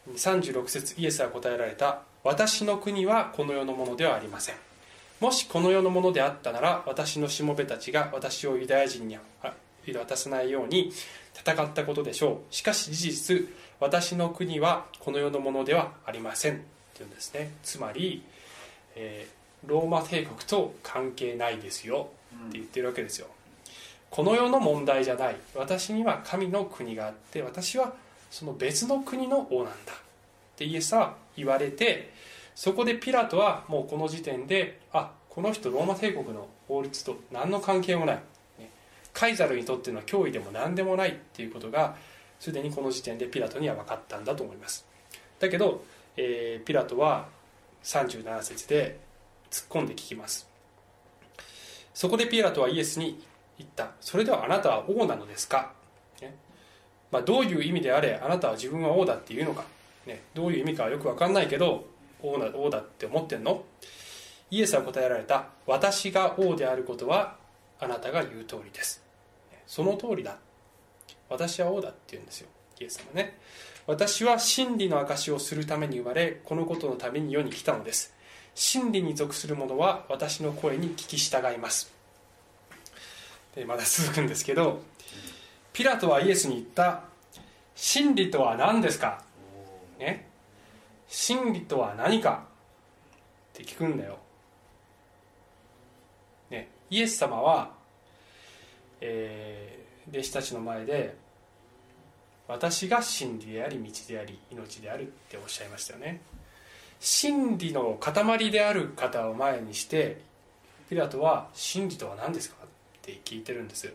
[0.07, 4.55] うん、36節イエスは答えられた「私の国はこの世のものではありません」
[5.19, 9.17] もしこの世のものであったなら私のしもべたちが私をユダヤ人に
[9.93, 10.93] 渡さないように
[11.35, 12.53] 戦ったことでしょう。
[12.53, 16.57] しかし事実私の国はこの世のものではありませんっ
[16.93, 17.51] ていうんですね。
[17.63, 18.23] つまり、
[18.95, 22.09] えー、ローマ帝国と関係ないですよ
[22.47, 23.27] って言ってるわけですよ、
[24.09, 25.35] この世の問題じゃない。
[25.55, 27.93] 私には神の国があって私は
[28.29, 29.93] その別の国の王なんだ。
[29.93, 29.95] っ
[30.57, 32.11] てイエスは言われて
[32.53, 38.19] そこでピラトはもうこの時点であこの人ローマ帝国の法律と何の関係もない、
[39.13, 41.95] カイザルにとっての脅威でも何でもないっていうことが
[42.39, 44.85] すでにこの時点でピラトには分かったんだと思います。
[45.39, 45.83] だけど、
[46.17, 47.27] えー、ピラトは
[47.83, 48.99] 37節で
[49.51, 50.47] 突っ込んで聞きます。
[51.93, 53.21] そこでピラトはイエスに
[53.57, 53.91] 言った。
[53.99, 55.73] それではあなたは王なのですか、
[56.21, 56.35] ね。
[57.11, 59.65] まあ、どういう意味であれあなたは自分は王だっていうのか、
[60.05, 61.85] ね、どういう意味かはよく分かんないけど
[62.21, 63.63] 王な王だって思ってんの？
[64.51, 65.47] イエスは答えられた。
[65.65, 67.35] 私が王であることは
[67.79, 69.03] あなたが言う通りです。
[69.67, 70.37] その通りだ
[71.29, 72.49] 私は王だって言うんですよ。
[72.79, 73.37] イエス様ね。
[73.87, 78.13] 私は真理の証をするために生まれこのことのために世に来たのです。
[78.55, 81.91] 真理に属する者は私の声に聞き従います。
[83.55, 84.81] でまだ続くんですけど
[85.73, 87.03] ピラトはイエスに言った
[87.75, 89.23] 真理とは何ですか？
[89.97, 90.27] ね。
[91.07, 92.43] 真理とは何か？
[93.53, 94.19] って聞くんだよ、
[96.49, 97.71] ね、イエス様は、
[99.01, 99.78] えー
[100.11, 101.15] 弟子たちの前で
[102.47, 106.21] 私が真理であり道であり命であるっておっしゃいましたよね。
[106.99, 110.19] 真理の塊である方を前にして
[110.89, 112.67] ピラトは真理とは何ですかっ
[113.03, 113.93] て聞いてるんです。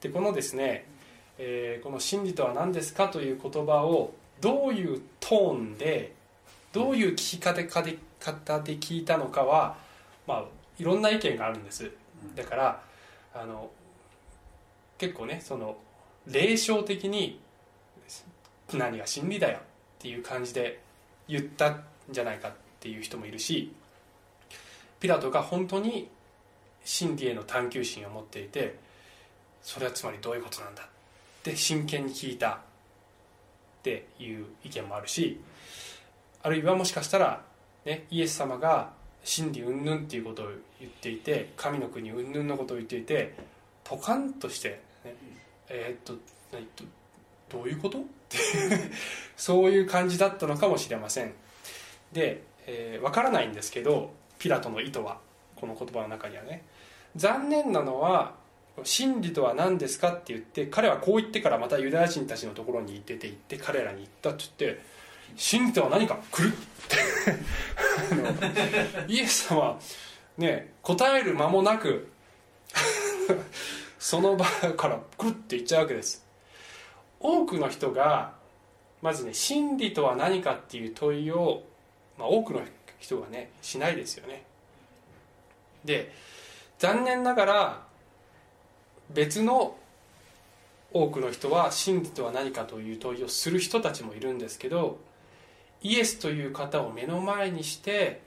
[0.00, 0.86] でこのですね
[1.38, 6.14] えーこの真理とは何ですかという言葉をどういうトーンで
[6.72, 9.76] どういう聞き方で方で聞いたのかは、
[10.26, 10.44] まあ、
[10.78, 11.90] いろんな意見があるんです。
[12.36, 12.82] だから
[13.34, 13.70] あの
[15.00, 15.78] 結構ねその
[16.26, 17.40] 霊障的に
[18.74, 19.62] 何が真理だよっ
[19.98, 20.78] ていう感じで
[21.26, 23.72] 言ったんじゃないかっていう人もいるし
[25.00, 26.10] ピラトが本当に
[26.84, 28.78] 真理への探求心を持っていて
[29.62, 30.86] それはつまりどういうことなんだっ
[31.42, 32.58] て真剣に聞いたっ
[33.82, 35.40] ていう意見もあるし
[36.42, 37.42] あるいはもしかしたら、
[37.86, 38.90] ね、イエス様が
[39.24, 40.46] 真理云々っていうことを
[40.78, 43.34] 言っていて神の国云々のことを言っていて
[43.84, 44.80] ポカンとして、
[45.68, 46.14] えーっと
[46.52, 47.98] 何どどういうこと？
[47.98, 48.38] っ て
[49.36, 51.32] そういう感じだったのかもしれません。
[52.12, 55.18] で、えーわからないんですけどピラトの意図は
[55.56, 56.62] この言葉の中にはね。
[57.16, 58.34] 残念なのは
[58.84, 64.80] 真理とは何ですかって言って彼はこう言ってからまたユダヤ人たちのところに出て行って彼らに言ったって言って
[65.36, 66.18] 真理とは何か？
[66.30, 66.52] 来る？
[66.54, 66.56] っ
[69.06, 69.78] てイエス様
[70.38, 72.08] ね答える間もなく
[74.00, 76.26] その場から来るって言っちゃうわけです。
[77.20, 78.32] 多くの人が
[79.02, 81.62] まずね真理とは何かっていう問いを、
[82.18, 82.62] まあ、多くの
[82.98, 84.44] 人がねしないですよね。
[85.84, 86.10] で
[86.78, 87.82] 残念ながら
[89.10, 89.76] 別の
[90.92, 94.98] 多くの人は真理とは何かという問いをする人たちもいるんですけど
[95.82, 98.22] イエスという方を目の前にして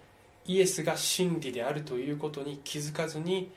[0.46, 3.52] イエスが真理であるということに気づかずに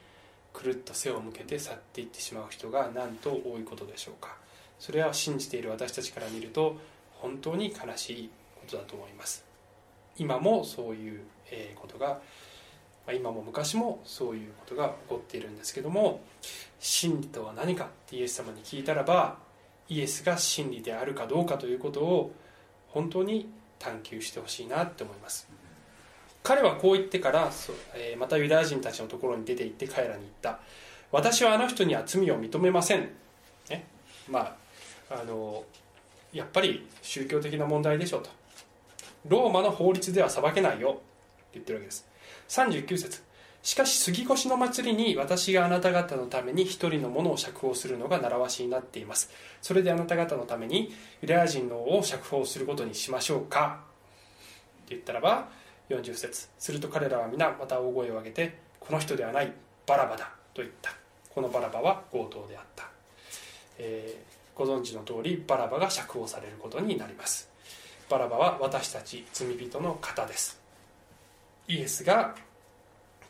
[0.56, 4.36] くるっと背を向けて去っていってしまう人がなんと多いことでしょうか。
[4.78, 6.76] それは信じている私たちから見ると
[7.10, 9.44] 本当に悲しいことだと思います。
[10.16, 11.20] 今もそういう
[11.76, 12.20] ことが
[13.12, 16.20] 今も昔もそういうことが起こっているんですけども
[16.80, 19.36] 真理とは何かってイエス様に聞いたらば
[19.88, 22.32] イエスが真理であるかどうかということを
[22.88, 25.48] 本当に探求してほしいなって思います。
[26.46, 27.50] 彼はこう言ってから
[27.96, 30.60] えーまたユダヤ人たちのところに出て行って彼らに言った。
[31.10, 33.08] 私はあの人には罪を認めません、
[33.68, 33.86] ね、
[34.28, 34.56] ま
[35.10, 35.64] ああの
[36.32, 38.30] やっぱり宗教的な問題でしょうと。
[39.26, 40.90] ローマの法律では裁けないよ。
[40.90, 41.00] って
[41.54, 42.06] 言ってるわけです。
[42.48, 43.22] 39節。
[43.64, 49.30] しかし杉越の祭りに私があなた方のために一人のものを釈放するのが習わしになっています。
[49.60, 53.80] それであなた方のためにユダヤ人の王を釈放することにしましょうか。
[54.84, 55.48] って言ったらば
[55.88, 56.48] 40節。
[56.58, 59.52] すると彼らは皆また大声を上げてこの人ではない
[59.86, 60.90] バラバだと言った。
[61.34, 62.88] このバラバは強盗であった、
[63.78, 67.50] えーご存知の通りバラバが釈放されることになります。
[68.08, 70.58] バラバは私たち罪人の方です。
[71.68, 72.34] イエスが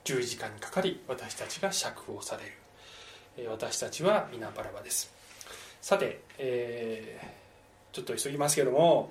[0.04, 2.52] 十字架にかかり私たちが釈放される。
[3.38, 5.12] えー私たちは皆バラバです。
[5.80, 7.46] さて、えー
[7.92, 9.10] ちょっと急ぎますけども、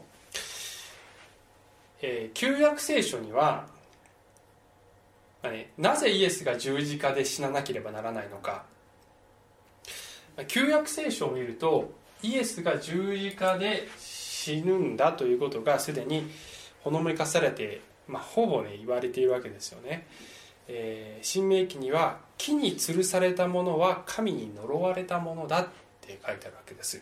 [2.02, 3.68] えー旧約聖書には、
[5.44, 8.64] まあねなぜイエスが十字架で死ななければならないのか。
[10.48, 16.30] 旧約聖書を見るとイエスが十字架で死ぬんだということがすでに
[16.84, 20.06] ほのめかされて、まあ、ほぼね言われているわけですよね、
[20.68, 25.68] えー新明記には木に吊るされたものは神に呪われたものだっ
[26.02, 27.02] て書いてあるわけです。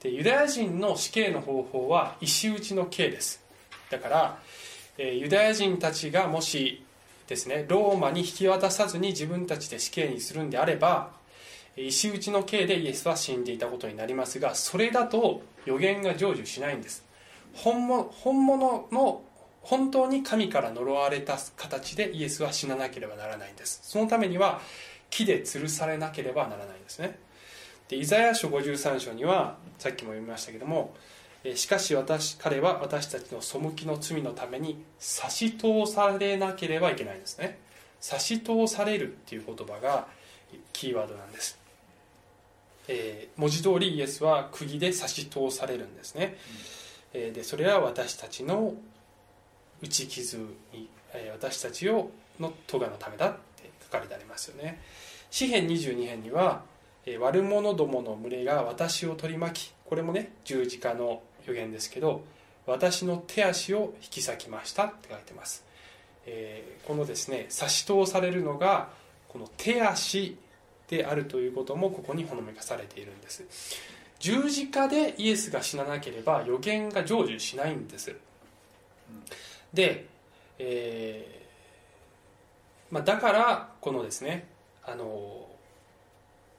[0.00, 3.41] でユダヤ人の死刑の方法は石打ちの刑です。
[3.92, 4.38] だから、
[4.98, 6.84] えユダヤ人たちがもし
[7.28, 11.12] ですねローマに引き渡さずに自分たちで死刑にするんであれば
[11.76, 17.04] 石打ちの刑でイエスは死んでいたことになりますがそれだと予言が成就しないんです。
[17.54, 19.22] 本物本物の
[19.62, 23.80] 本当に神から呪われた形でイエスは死ななければならないんです。
[23.84, 24.60] そのためには
[25.08, 27.18] 木で吊るされなければならないんですね。
[27.88, 30.94] でイザヤ書53章にはさっきも読みましたけども
[31.56, 37.58] しかし私彼は私たちの背きの罪のために差し通されなければいけないんですね。
[38.00, 40.06] 差し通されるっていう言葉が
[40.72, 41.58] キーワードなんです、
[42.88, 46.36] えー文字通りイエスは釘で差し通されるんですね、
[47.12, 48.74] えーでそれは私たちの
[49.80, 50.38] 打ち傷
[50.72, 54.80] に、えー私たちをの咎のためだって書かれてありますよね。
[55.30, 56.62] 詩編22編には、
[57.06, 62.22] えー悪者どもの群れが私を取り巻きこれもね十字架の予言ですけど
[62.66, 65.64] 私の手足を引き裂きましたって書いてます、
[66.26, 68.88] えーこのですね差し通されるのが
[69.28, 70.36] この手足
[70.88, 73.44] であるということもここにほのめかされているんです。
[74.18, 78.14] 十字架でイエスが死ななければ予言が成就しないんです。
[79.72, 80.06] で、
[80.58, 84.46] えーまあ、だからこのですね
[84.84, 85.48] あの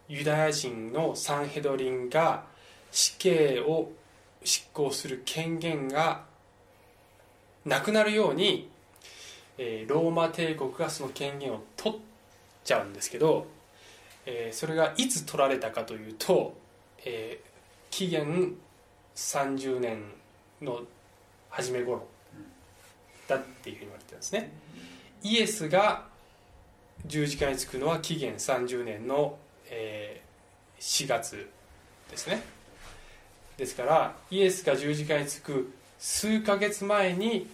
[0.10, 2.44] ユダヤ人のサンヘドリンが
[2.92, 3.92] 死刑を
[4.44, 6.24] 執行する権限が
[7.66, 8.70] なくなるように、
[9.58, 12.00] えーローマ帝国がその権限を取っ
[12.64, 13.48] ちゃうんですけど、
[14.26, 16.56] えーそれがいつ取られたかというと、
[17.06, 17.54] えー
[17.90, 18.56] 紀元
[19.16, 20.02] 30年
[20.62, 20.82] の
[21.50, 22.08] 初め頃
[23.28, 24.52] だっていうふうに言われてるんですね。
[25.22, 26.08] イエスが
[27.06, 29.38] 十字架につくのは紀元30年の、
[29.70, 30.24] えー
[30.84, 31.50] 4月
[32.12, 32.42] ですね。
[33.58, 37.48] ですからイエスが十字架につく数ヶ月前に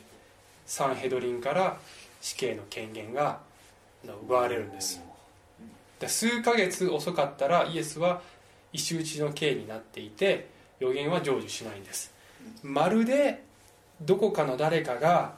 [0.66, 1.78] サンヘドリンから
[2.22, 3.40] 死刑の権限が
[4.28, 5.02] 奪われるんです。
[6.00, 8.22] で数ヶ月遅かったらイエスは
[8.72, 10.48] 石打ちの刑になっていて
[10.80, 12.14] 予言は成就しないんです。
[12.64, 13.44] まるで
[14.02, 15.34] どこかの誰かが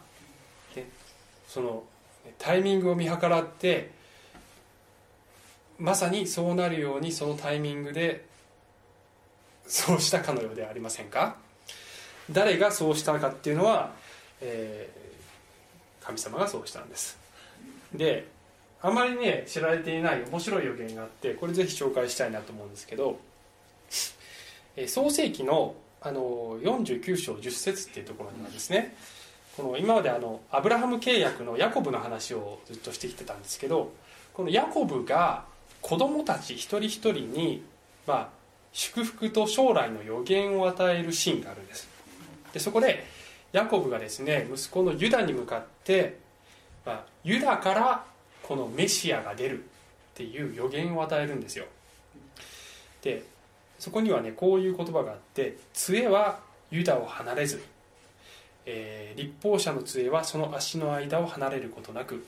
[0.76, 0.88] ね
[1.48, 1.84] その
[2.38, 3.92] タイミングを見計らって
[5.80, 8.26] まさにそうなるようにそのタイミングで
[9.72, 11.38] そうしたかのようではありませんか？
[12.30, 13.94] 誰がそうしたかっていうのは、
[14.42, 15.02] えー
[16.06, 17.18] 神様がそうしたんです。
[17.94, 18.28] で
[18.82, 23.20] あまりね知られていない面白い予言があってこれぜひ紹介したいなと思うんですけど
[24.76, 28.96] えー創世記のあの49章10節っていうところにはですね
[29.56, 33.92] この今まであのアブラハム契約のヤコブの話をずっとしてきてたんですけど
[34.34, 35.46] このヤコブが
[35.82, 37.64] 子供たち一人一人に、
[38.08, 38.30] まあ、
[38.74, 41.90] 祝福と将来の予言を与えるシーンがあるんです。
[42.54, 43.06] でそこで
[43.52, 46.20] ヤコブがですね息子のユダに向かって、
[46.86, 48.06] まあ、ユダから
[48.44, 49.64] このメシアが出るっ
[50.16, 51.66] ていう予言を与えるんですよ。
[53.02, 53.24] で
[53.80, 57.62] そこにはねこういう言葉があって杖はユダを離れず、
[58.66, 62.26] えー立法者の杖はその足の間を離れることなく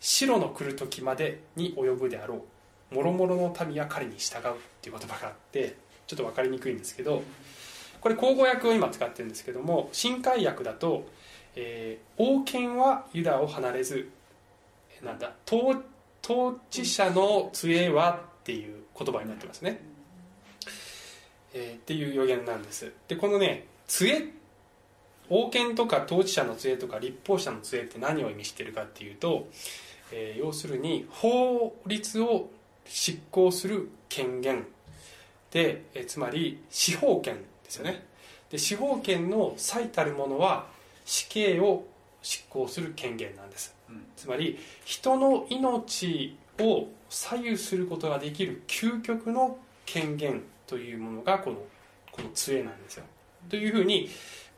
[0.00, 2.42] 白の来る時までに及ぶであろう。
[2.90, 5.76] 諸々の民は彼に従うっていう言葉があって
[6.06, 7.22] ちょっと分かりにくいんですけど
[8.00, 11.06] これ口語訳を今使ってるんですけども新海訳だと、
[11.56, 14.08] えー王権はユダを離れず
[15.02, 15.82] えなんだ統
[16.24, 19.80] 統治者の杖はっていう言葉になってますね、
[21.52, 22.92] えーっていう予言なんです。
[23.08, 24.32] でこのね杖
[25.28, 29.48] 王権とか統治者の杖とか立法者の杖って何を意味してるかっていうと、
[30.12, 32.50] えー要するに法律を
[32.86, 34.66] 執行する権限。
[35.50, 38.04] で、えーつまり司法権ですよね。
[38.50, 40.66] で司法権の最たるものは
[41.04, 41.84] 死刑を
[42.22, 43.74] 執行する権限なんです。
[44.16, 51.56] つまり人の命を左右することができる究極の権限というものがこの
[52.10, 53.04] この杖なんですよ。
[53.48, 54.08] というふうに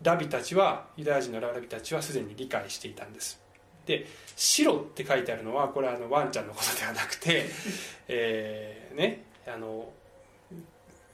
[0.02, 3.40] ラビたちはユダヤ人のラビたちはすでに理解していたんです
[3.88, 7.46] で白って書いてあるのはこれはあのワンちゃんのことではなくて
[8.06, 9.90] えーねあの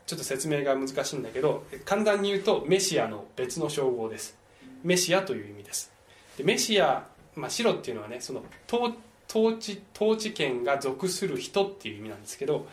[0.07, 4.37] ちょっと説明が難しいんだけど簡単に言うとメシアの別の称号です。
[4.83, 5.91] メシアという意味です。
[6.37, 7.07] でメシア、
[7.37, 8.95] まあ、白っていうのはねその統
[9.31, 12.66] 統治統治権が属する人っていう意味なんですけど、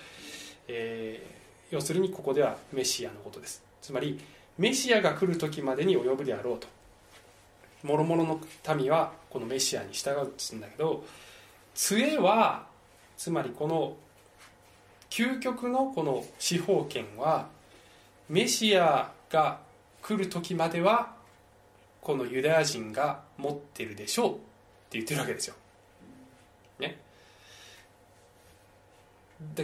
[0.68, 1.42] えー
[1.72, 3.64] 要するにここではメシアのことです。
[3.82, 4.20] つまり
[4.58, 6.68] メシアが来る時までに及ぶであろうと。
[7.84, 8.40] 諸々の
[8.76, 11.04] 民はこのメシアに従うって言うんだけど
[11.74, 12.66] 杖は
[13.18, 13.96] つまりこの
[15.10, 17.48] 究極のこの司法権は
[18.30, 19.60] メシアが
[20.02, 21.14] 来る時までは
[22.02, 24.40] このユダヤ人が持ってるでしょうって
[24.94, 25.56] 言ってるわけですよ。
[26.80, 26.98] ね。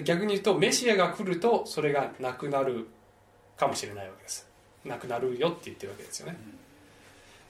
[0.04, 2.88] 逆に言うとメシアが来るとそれがなくなる
[3.58, 4.48] かもしれないわけです。
[4.86, 6.38] なくなるよって言ってるわけですよね。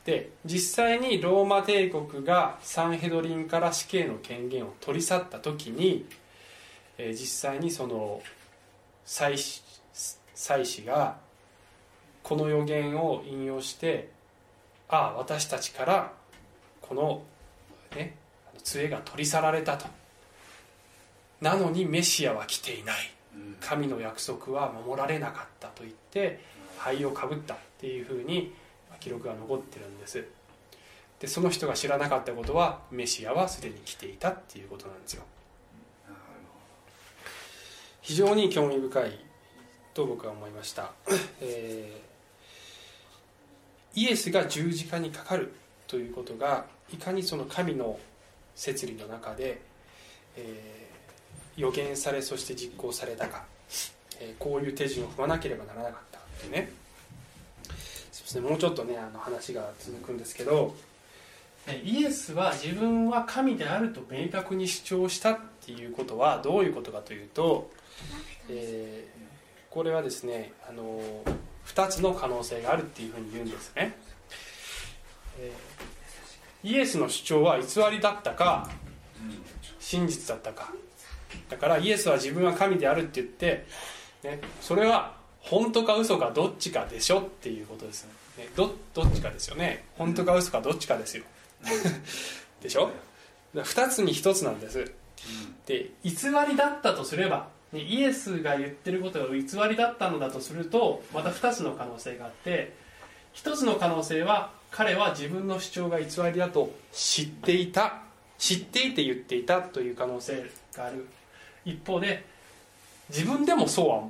[0.07, 6.05] で実際にローマ帝国がサンヘドリンから死刑の権限を取り去った時に、
[6.97, 8.21] えー実際にその
[9.03, 9.61] 祭司
[10.33, 11.17] 祭司が
[12.23, 14.09] この予言を引用して
[14.87, 16.13] ああ私たちから
[16.81, 17.23] この
[17.93, 18.15] ね
[18.63, 19.87] 杖が取り去られたと。
[21.41, 22.95] なのにメシアは来ていない。
[23.59, 26.39] 神の約束は守られなかったと言って
[26.77, 28.53] 灰をかぶったっていうふうに
[28.99, 30.25] 記録が残ってるんです。
[31.19, 35.23] でその人が知らなかったことはメシアはすでに来ていたっていうことなんですよ。
[38.01, 39.19] 非常に興味深い
[39.93, 40.93] と僕は思いました、
[41.41, 42.07] えー
[43.99, 45.51] イエスが十字架にかかる
[45.87, 47.97] ということがいかにその神の
[48.53, 49.59] 摂理の中で、
[50.35, 50.87] えー
[51.59, 53.45] 予言されそして実行されたか、
[54.19, 56.71] えーこういう手順を踏まなければならなかったってね。
[58.35, 60.75] もうちょっとねあの話が続くんですけど。
[61.83, 67.69] イエスは自分は神であると明確に主張したっていうことはどういうことかというと、
[68.47, 69.17] えー
[69.77, 70.99] これはですねあの
[71.67, 73.95] 2つの可能性があるっていうふうに言うんですね、
[75.39, 78.69] えー、イエスの主張は偽りだったか
[79.79, 80.73] 真実だったか。
[81.47, 83.65] だからイエスは自分は神であるって言って、
[84.23, 85.16] ね、それは
[85.49, 88.05] 本当か嘘かどっちかでしょっていうことです
[88.37, 88.47] ね。
[88.55, 89.85] どどっちかですよね。
[89.97, 91.23] 本当か嘘かどっちかですよ。
[92.61, 92.91] でしょ
[93.55, 94.91] ？2つに1つなんです。
[95.65, 96.11] で偽
[96.47, 102.73] りだったとすればイエスが言ってることが偽りだったのだとするとまた2つの可能性があって
[103.35, 108.01] 1つの可能性は彼は自分の主張が偽りだと知っていた
[108.37, 111.07] 知っていて言っていたという可能性がある。
[111.65, 112.25] 一方で
[113.09, 114.03] 自分でもそうは、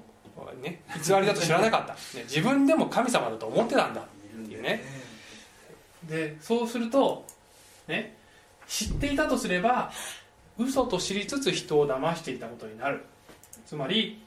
[0.61, 4.01] ね、偽りだと知らなかった、ね、自分でも神様だと思ってたんだ。
[4.01, 4.05] っ
[4.45, 4.83] ていうね。
[6.03, 7.25] でそうすると
[7.88, 8.15] ね
[8.67, 9.91] 知っていたとすれば
[10.57, 13.03] 嘘と知りつつ人を騙していたことになる。
[13.65, 14.21] つまり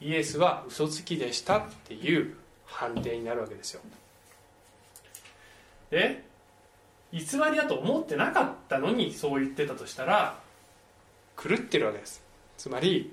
[0.00, 3.80] イエスは嘘つきでしたっていう判定になるわけですよ。
[5.90, 6.24] で
[7.12, 10.38] 偽りだと思ってなかったのにそう言ってたとしたら
[11.36, 12.22] 狂ってるわけです。
[12.56, 13.12] つまり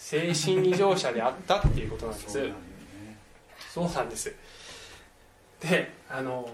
[0.00, 2.50] 精神異常者であったっていうことなんです。
[3.72, 4.34] そうなんです
[5.60, 6.48] であの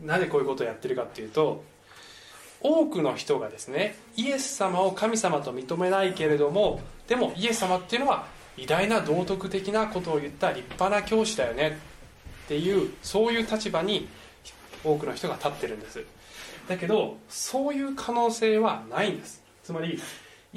[0.00, 1.64] なぜこういうことをやってるかっていうと
[2.60, 11.78] 多くの人がですねイエス様を神様と認めないけれどもでもイエス様っていうのは偉大な道徳的なことを言った立派な教師だよね
[12.44, 14.08] っていうそういう立場に
[14.84, 16.04] 多くの人が立ってるんです。
[16.68, 19.42] だけどそういう可能性はないんです。
[19.64, 20.00] つまり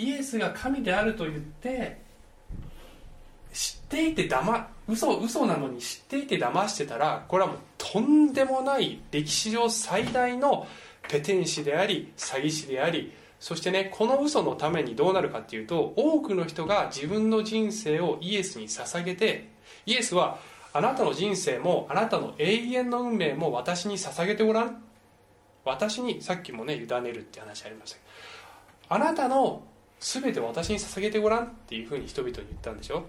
[0.02, 2.02] イエスが神であると言って
[3.54, 10.68] 知っていてだま嘘嘘なのに知っていて騙してたらこれはもうとんでもない歴史上最大の
[11.10, 19.50] ペテン師であり詐欺師でありそしてねこの嘘のためにどうなるかっていうと多くの人が自分の人生をイエスに捧げて
[19.86, 20.38] イエスは
[20.74, 24.84] あなたの人生もあなたの永遠の運命も私に捧げてごらん。
[25.64, 27.94] 私にさっきもね委ねるって話ありまし
[28.88, 29.64] たあなたの
[30.02, 33.06] 全て私に捧げてごらんっていうふうに人々に言ったんでしょ？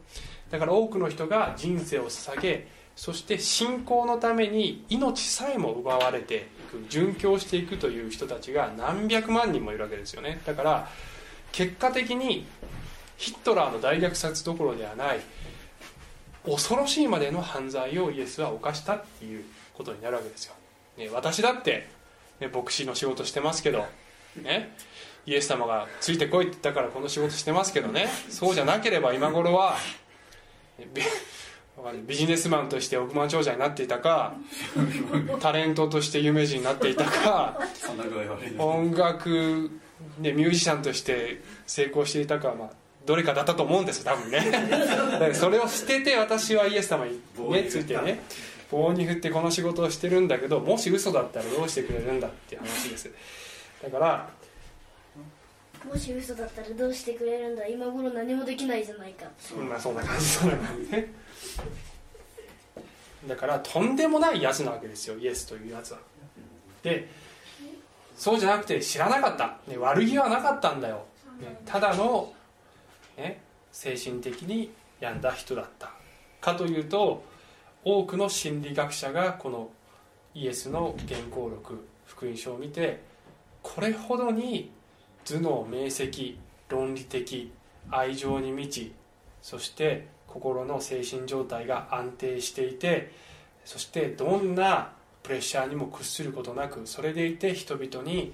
[0.51, 6.40] だから多くの人が人生を捧げそして信仰のために命さえも奪われてい
[6.70, 10.43] く殉教していくという人たちが何百万人もいるわけですよね。
[10.45, 10.88] だから
[11.51, 12.47] 結果的に
[13.16, 15.20] ヒットラーの大虐殺どころではない
[16.45, 20.55] 恐ろしいまでの犯罪をイエスは犯したっていうことになるわけですよ、
[20.99, 21.88] ね、私だって、
[22.40, 23.86] ね、牧師の仕事してますけど
[24.36, 24.74] ね。
[25.27, 28.09] イエス様がついてこいって言ったからこの仕事してますけどね。
[28.29, 29.77] そうじゃなければ今頃は
[32.07, 34.35] ビジネスマンとして億万長者になっていたか
[35.41, 37.59] タレントとして有名人になっていたか
[38.59, 39.70] 音楽、
[40.18, 42.70] ね、ミュージシャンとして成功していたか、まあ、
[43.07, 44.51] どれかだったと思うんです多分ね。
[44.51, 47.20] だからそれを捨てて私はイエス様に、
[47.51, 48.23] ね、ついてね
[48.70, 53.11] 棒に振ってこの仕事をしてるんだけどもし嘘だったらどうしてくれるんだっていう話です。
[53.83, 54.31] だから
[55.85, 57.66] もし嘘だったらどうしてくれるんだ？
[57.66, 59.26] 今頃何もできないじゃないか。
[59.39, 61.12] そんなそんな感じそんな感じね。
[63.26, 65.99] だからとんでもないやつなわけですよイエスというやつは。
[66.83, 67.09] で
[68.16, 71.05] そうじゃなくて知らなかった、ね、悪気はなかったんだよ、
[71.41, 72.33] ね、ただの、
[73.16, 73.41] ね、
[73.72, 74.70] 精神的に
[75.01, 75.91] 病んだ人だった。
[76.41, 77.24] かというと
[77.85, 79.70] 多くの心理学者がこの
[80.35, 83.03] イエスの原稿録福音書を見て
[83.62, 84.70] これほどに
[85.25, 86.37] 頭脳明晰
[86.68, 87.51] 論理的
[87.91, 88.93] 愛情に満ち
[89.43, 93.12] そして心の精神状態が安定していて
[93.64, 94.93] そしてどんな
[95.23, 98.33] プレッシャーにも屈することなくそれでいて人々に、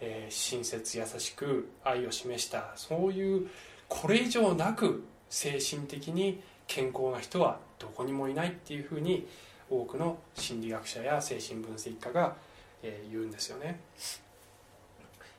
[0.00, 3.48] えー、親切優しく愛を示したそういう
[3.88, 9.26] これ以上なく精神的に健康な人はどこにもいないっていうふうに
[9.70, 12.36] 多くの心理学者や精神分析家が、
[12.82, 13.80] えー、言うんですよね。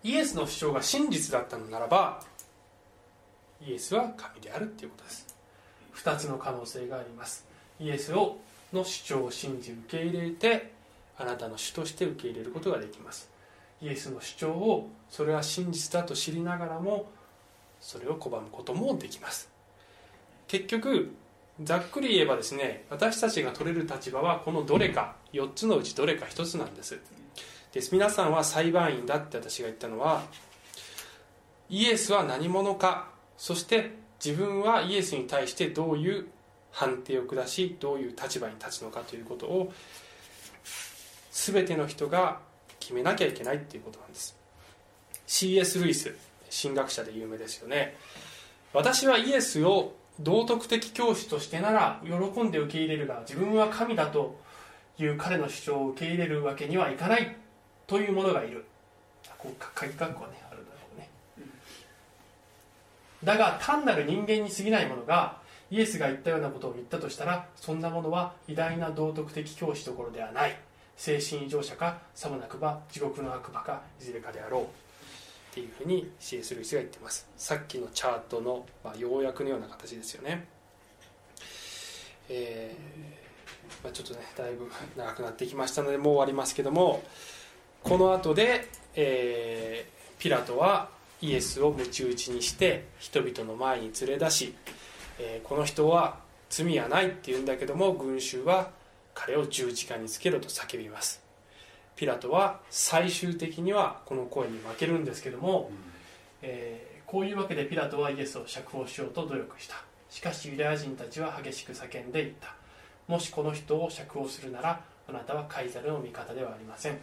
[0.03, 2.21] イエスの主張が真実だったのならば
[3.65, 5.35] イエスは神であるっていうことです。
[5.95, 7.45] 2つの可能性があります。
[7.79, 8.37] イエスを
[8.73, 10.71] の主張を信じ受け入れて
[11.17, 13.29] あなたの主として受け入れることができます。
[13.81, 17.09] イエスの主張をそれは真実だと知りながらも
[17.79, 19.49] それを拒むこともできます。
[20.47, 21.13] 結局
[21.63, 25.15] ざっくり言えばですね私たちが取れる立場はこのどれか。
[25.33, 26.99] 4つのうちどれか1つなんです。
[27.77, 27.91] です。
[27.91, 30.23] 皆さんは裁判員だって私が言ったのは
[31.69, 33.91] イエスは何者かそして
[34.23, 36.25] 自分はイエスに対してどういう
[36.71, 39.71] 判定を下しどういう立場に立つのかということを
[41.31, 42.39] 全ての人が
[42.79, 44.35] 決めなきゃいけないっていうことなんです。
[45.27, 45.77] C.S.
[45.77, 46.15] ルイス
[46.49, 47.95] 神学者で有名ですよね。
[48.73, 54.39] 私はイエスを道徳的教師としてなら喜んで受け入れるが自分は神だと
[54.97, 57.37] いう彼の主張を受け入れるわけにはいかない。
[57.87, 58.65] という者がいる。
[59.37, 61.09] こう鍵括弧はねあるだろうね。
[63.23, 65.37] だが単なる人間に過ぎないものが
[65.71, 70.57] イエスが言ったようなことを言ったとしたらそんなものは偉大な道徳的教師どころではない。
[70.95, 74.63] 精神異常者かさもなくば地獄の悪魔かいずれかであろう。
[74.63, 74.65] っ
[75.53, 76.53] ていうふうに C.S.
[76.53, 77.27] ルイスが言ってます。
[77.35, 80.45] さっきのチャートの、まあ、要約のような形ですよね。
[82.29, 87.03] えーまあ、ちょっとねだいぶ長くなってきましたのでもう終わりますけども
[87.87, 90.89] この後で、えー、ピラトは
[91.21, 94.53] イエスを鞭打ちにして人々の前に連れ出し、
[95.17, 96.19] えー、この人は
[96.49, 98.71] 罪はないって言うんだけども群衆は
[99.13, 101.23] 彼を十字架につけろと叫びます。
[101.95, 105.71] ピラトは最終的にはこの声に負けるんですけども、
[106.41, 109.75] えー、こういうわけでピラトはイエスを釈放しようと努力した。
[110.09, 112.53] しかしユダヤ人たちは激しく叫んでいった。
[113.07, 116.97] もしこの人を釈放するならあなたはカイザルの味方ではありません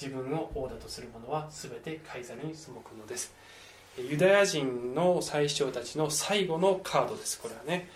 [0.00, 3.34] 自分を王だとする者は全てカイザルに背くのです。
[3.98, 7.88] ユダヤ人の最首長たちの最後のカードですこれはね、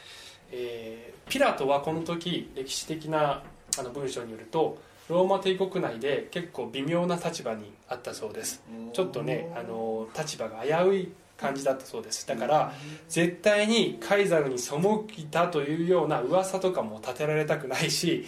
[0.51, 3.42] えー、ピラトはこの時歴史的な
[3.78, 4.78] あの文章によると
[5.11, 8.62] ローマ帝国内で結構微妙な立場にあったそうです。
[8.94, 12.26] ちょっとねあの立場が危うい感じだったそうです。
[12.26, 12.72] だから
[13.09, 14.76] 絶対にカイザルに背
[15.18, 18.24] いたというような噂とかも立てられたくないし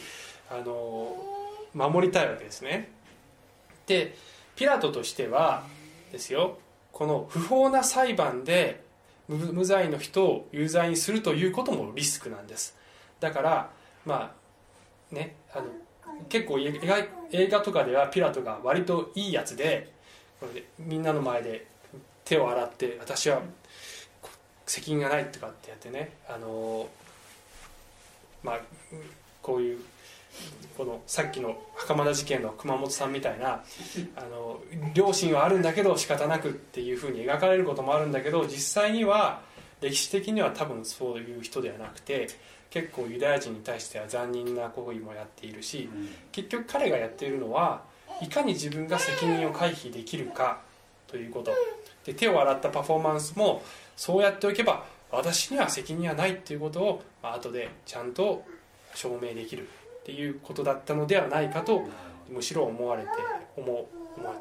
[0.50, 1.16] あの
[1.72, 2.90] 守りたいわけですね
[3.86, 4.14] で
[4.56, 5.64] ピラトとしては
[6.12, 6.58] ですよ
[6.92, 8.82] この不法な裁判で
[9.28, 12.76] 無罪の人を有罪にするということもリスクなんです。
[13.20, 13.70] だから
[14.04, 14.34] ま
[15.10, 15.66] あねあの
[16.28, 19.90] 結構映画とかではピラトが割といいやつで
[20.78, 21.66] みんなの前で
[22.24, 23.42] 手を洗って私は
[24.66, 26.88] 責任がないとかってやってねあの
[28.42, 28.60] まあ
[29.40, 29.80] こういう
[30.76, 33.62] このさっきの袴田事件の熊本さんみたいな
[34.16, 34.60] あの
[34.94, 39.42] 両親はあるんだけど仕方なくっていうふうに描かれることもあるんだけど実際には
[39.80, 42.28] 歴史的には多分そういう人ではなくて
[42.70, 45.90] 結構ユダヤ人に対しては残忍な行為もやっているし
[46.30, 47.82] 結局彼がやっているのは
[48.22, 50.60] いかに自分が責任を回避できるか
[51.06, 51.52] ということ。
[52.04, 53.62] で手を洗ったパフォーマンスも
[53.96, 58.44] そうやっておけば私には責任はないっていうことを、まあ後でちゃんと
[58.94, 59.68] 証明できる
[60.02, 61.88] っていうことだったのではないかと
[62.28, 63.08] むしろ思われて
[63.56, 63.86] 思う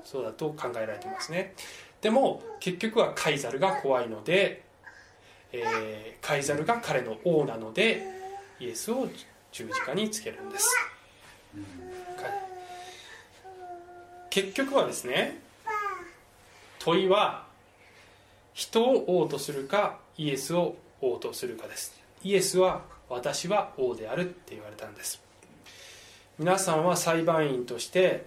[0.03, 1.53] そうだと考えられていますね。
[2.01, 4.63] でも結局はカイザルが怖いので、
[5.51, 8.03] えー、カイザルが彼の王なので
[8.59, 9.07] イエスを
[9.51, 10.67] 十字架につけるんです、
[14.29, 15.39] 結局はですね
[16.79, 17.45] 問いは
[18.53, 21.99] 人を王とするかイエスを王とするかです。
[22.23, 25.21] イエスは私は王であるって言われたんです
[26.39, 28.25] 皆さんは裁判員として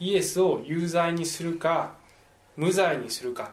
[0.00, 1.94] イエスを有罪にするか
[2.56, 3.52] 無罪にするか。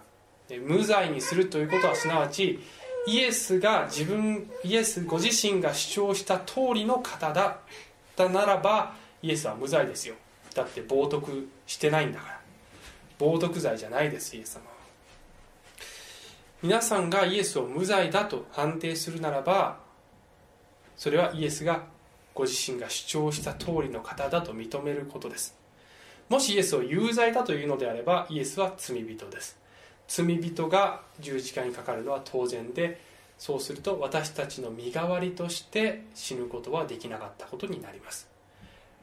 [0.65, 2.59] 無罪にするということはすなわち
[3.07, 7.57] イエスが自分イエスご自身が主張した通りの方だっ
[8.15, 10.15] たならばイエスは無罪ですよ。
[10.53, 12.41] だって冒涜してないんだから。
[13.17, 14.71] 冒涜罪じゃないですイエス様は。
[16.61, 19.79] 皆さんがイエスを無罪だと判定するならば
[20.95, 21.85] それはイエスが
[22.33, 25.57] ご自身が主張した通りの方だと認めることです。
[26.29, 29.59] もしイエスを有罪だというのであればイエスは罪人です。
[30.07, 33.01] 罪人が十字架にかかるのは当然で
[33.37, 38.29] そうすると私たちの身代わりとして死ぬことはできなかったことになります。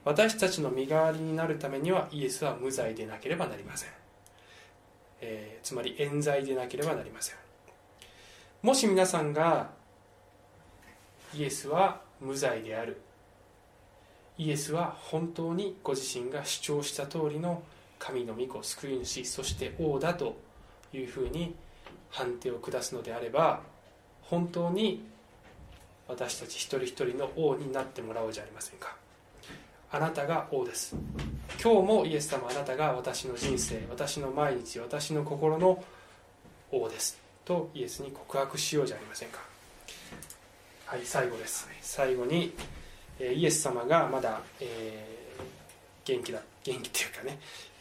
[0.04, 3.90] 私たちの身代わりになるためにはイエスは無罪でなければなりません、
[5.20, 7.36] えー、つまり冤罪でなければなりません。
[8.62, 9.70] もし皆さんが
[11.34, 13.00] イエスは無罪である。
[14.38, 17.62] イエスは本当にご自身が主張した通りの
[17.98, 20.36] 神の御子救い主そして王だと
[20.92, 21.56] いうふうに
[22.10, 23.60] 判定を下すのであれば
[24.22, 25.04] 本当に
[26.06, 28.96] 私たち一人一人の王になってもらおうじゃありませんか。
[29.90, 30.96] あなたが王です。
[31.62, 35.82] 今日もイエス様あなたが私の人生私の毎日私の心の
[36.70, 37.18] 王です。
[37.44, 39.40] とイエスに告白しようじゃありませんか。
[40.86, 41.68] はい最後です。
[41.82, 42.54] 最後に
[43.20, 47.38] イエス様がまだ、えー、元気だ元気っていうかね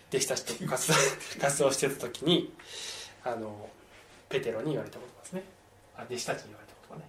[0.09, 0.93] 弟子たちと活動
[1.41, 2.53] 活動してた時に
[3.23, 3.69] あの
[4.29, 5.43] ペテロに言われたことですね。
[5.95, 7.05] あ弟子たちに言われたことはね。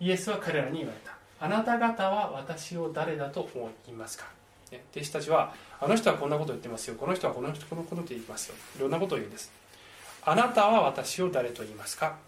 [0.00, 1.16] イエスは彼らに言われた。
[1.40, 4.26] あなた方は私を誰だと思いますか、
[4.72, 6.96] ね、弟子たちはあの人はこんなこと言ってますよ。
[6.96, 8.56] この人はこの人このこと言いますよ。
[8.76, 9.52] いろんなことを言うんです。
[10.24, 12.18] あなたは私を誰と言いますか？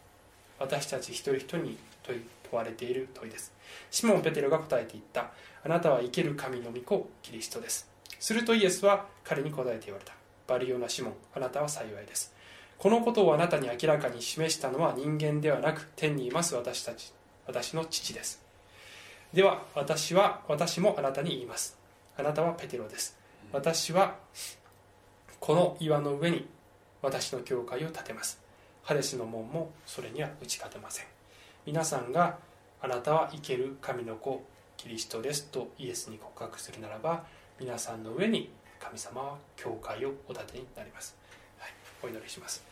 [0.61, 3.53] 私たち一人一人に問われている問いです
[3.91, 5.31] シモン・ペテロが答えていった。
[5.63, 7.91] あなたは生ける神の御子キリストです。
[8.19, 10.15] するとイエスは彼に答えて言われた。
[10.47, 12.35] バリオナ・シモンあなたは幸いです。
[12.79, 17.13] このことをあなたに明らかに示したのは人間ではなく天にいます私たち
[17.47, 18.43] 私の父です。
[19.33, 21.79] では私は私もあなたに言います。
[22.17, 23.17] あなたはペテロです。
[23.53, 24.17] 私は
[25.39, 26.47] この岩の上に
[27.03, 28.41] 私の教会を建てます。
[28.83, 31.07] ハデスの門もそれには打ち勝てません。
[31.67, 32.39] 皆さんが
[32.83, 34.43] あなたは生ける神の子
[34.77, 37.25] キリストですとイエスに告白するならば
[37.59, 41.15] 皆さんの上に神様は教会をお建てになります、
[41.59, 41.71] はい、
[42.03, 42.65] お祈りします。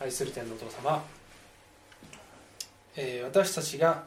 [0.00, 1.04] 愛する天のお父様、
[2.96, 4.04] えー、私たちが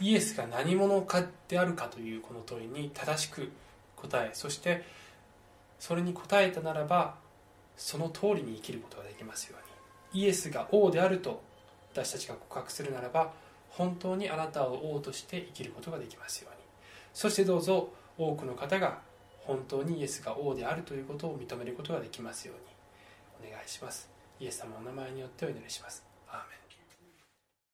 [0.00, 3.50] イエスが何者かであるかというこの問いに正しく
[3.96, 4.84] 答えそして
[5.78, 7.14] それに答えたならば
[7.76, 9.62] その通りに生きることができますよう
[10.18, 10.22] に。
[10.22, 11.42] イエスが王であると
[11.98, 13.32] 私たちが告白するならば
[13.70, 16.62] 本当にあなたを王として生きることができますように。
[17.12, 19.00] そしてどうぞ多くの方が
[19.40, 23.48] 本当にイエスが王であるということを認めることができますように。
[23.50, 24.08] お願いします。
[24.40, 26.07] イエス様のお名前によってお祈りします。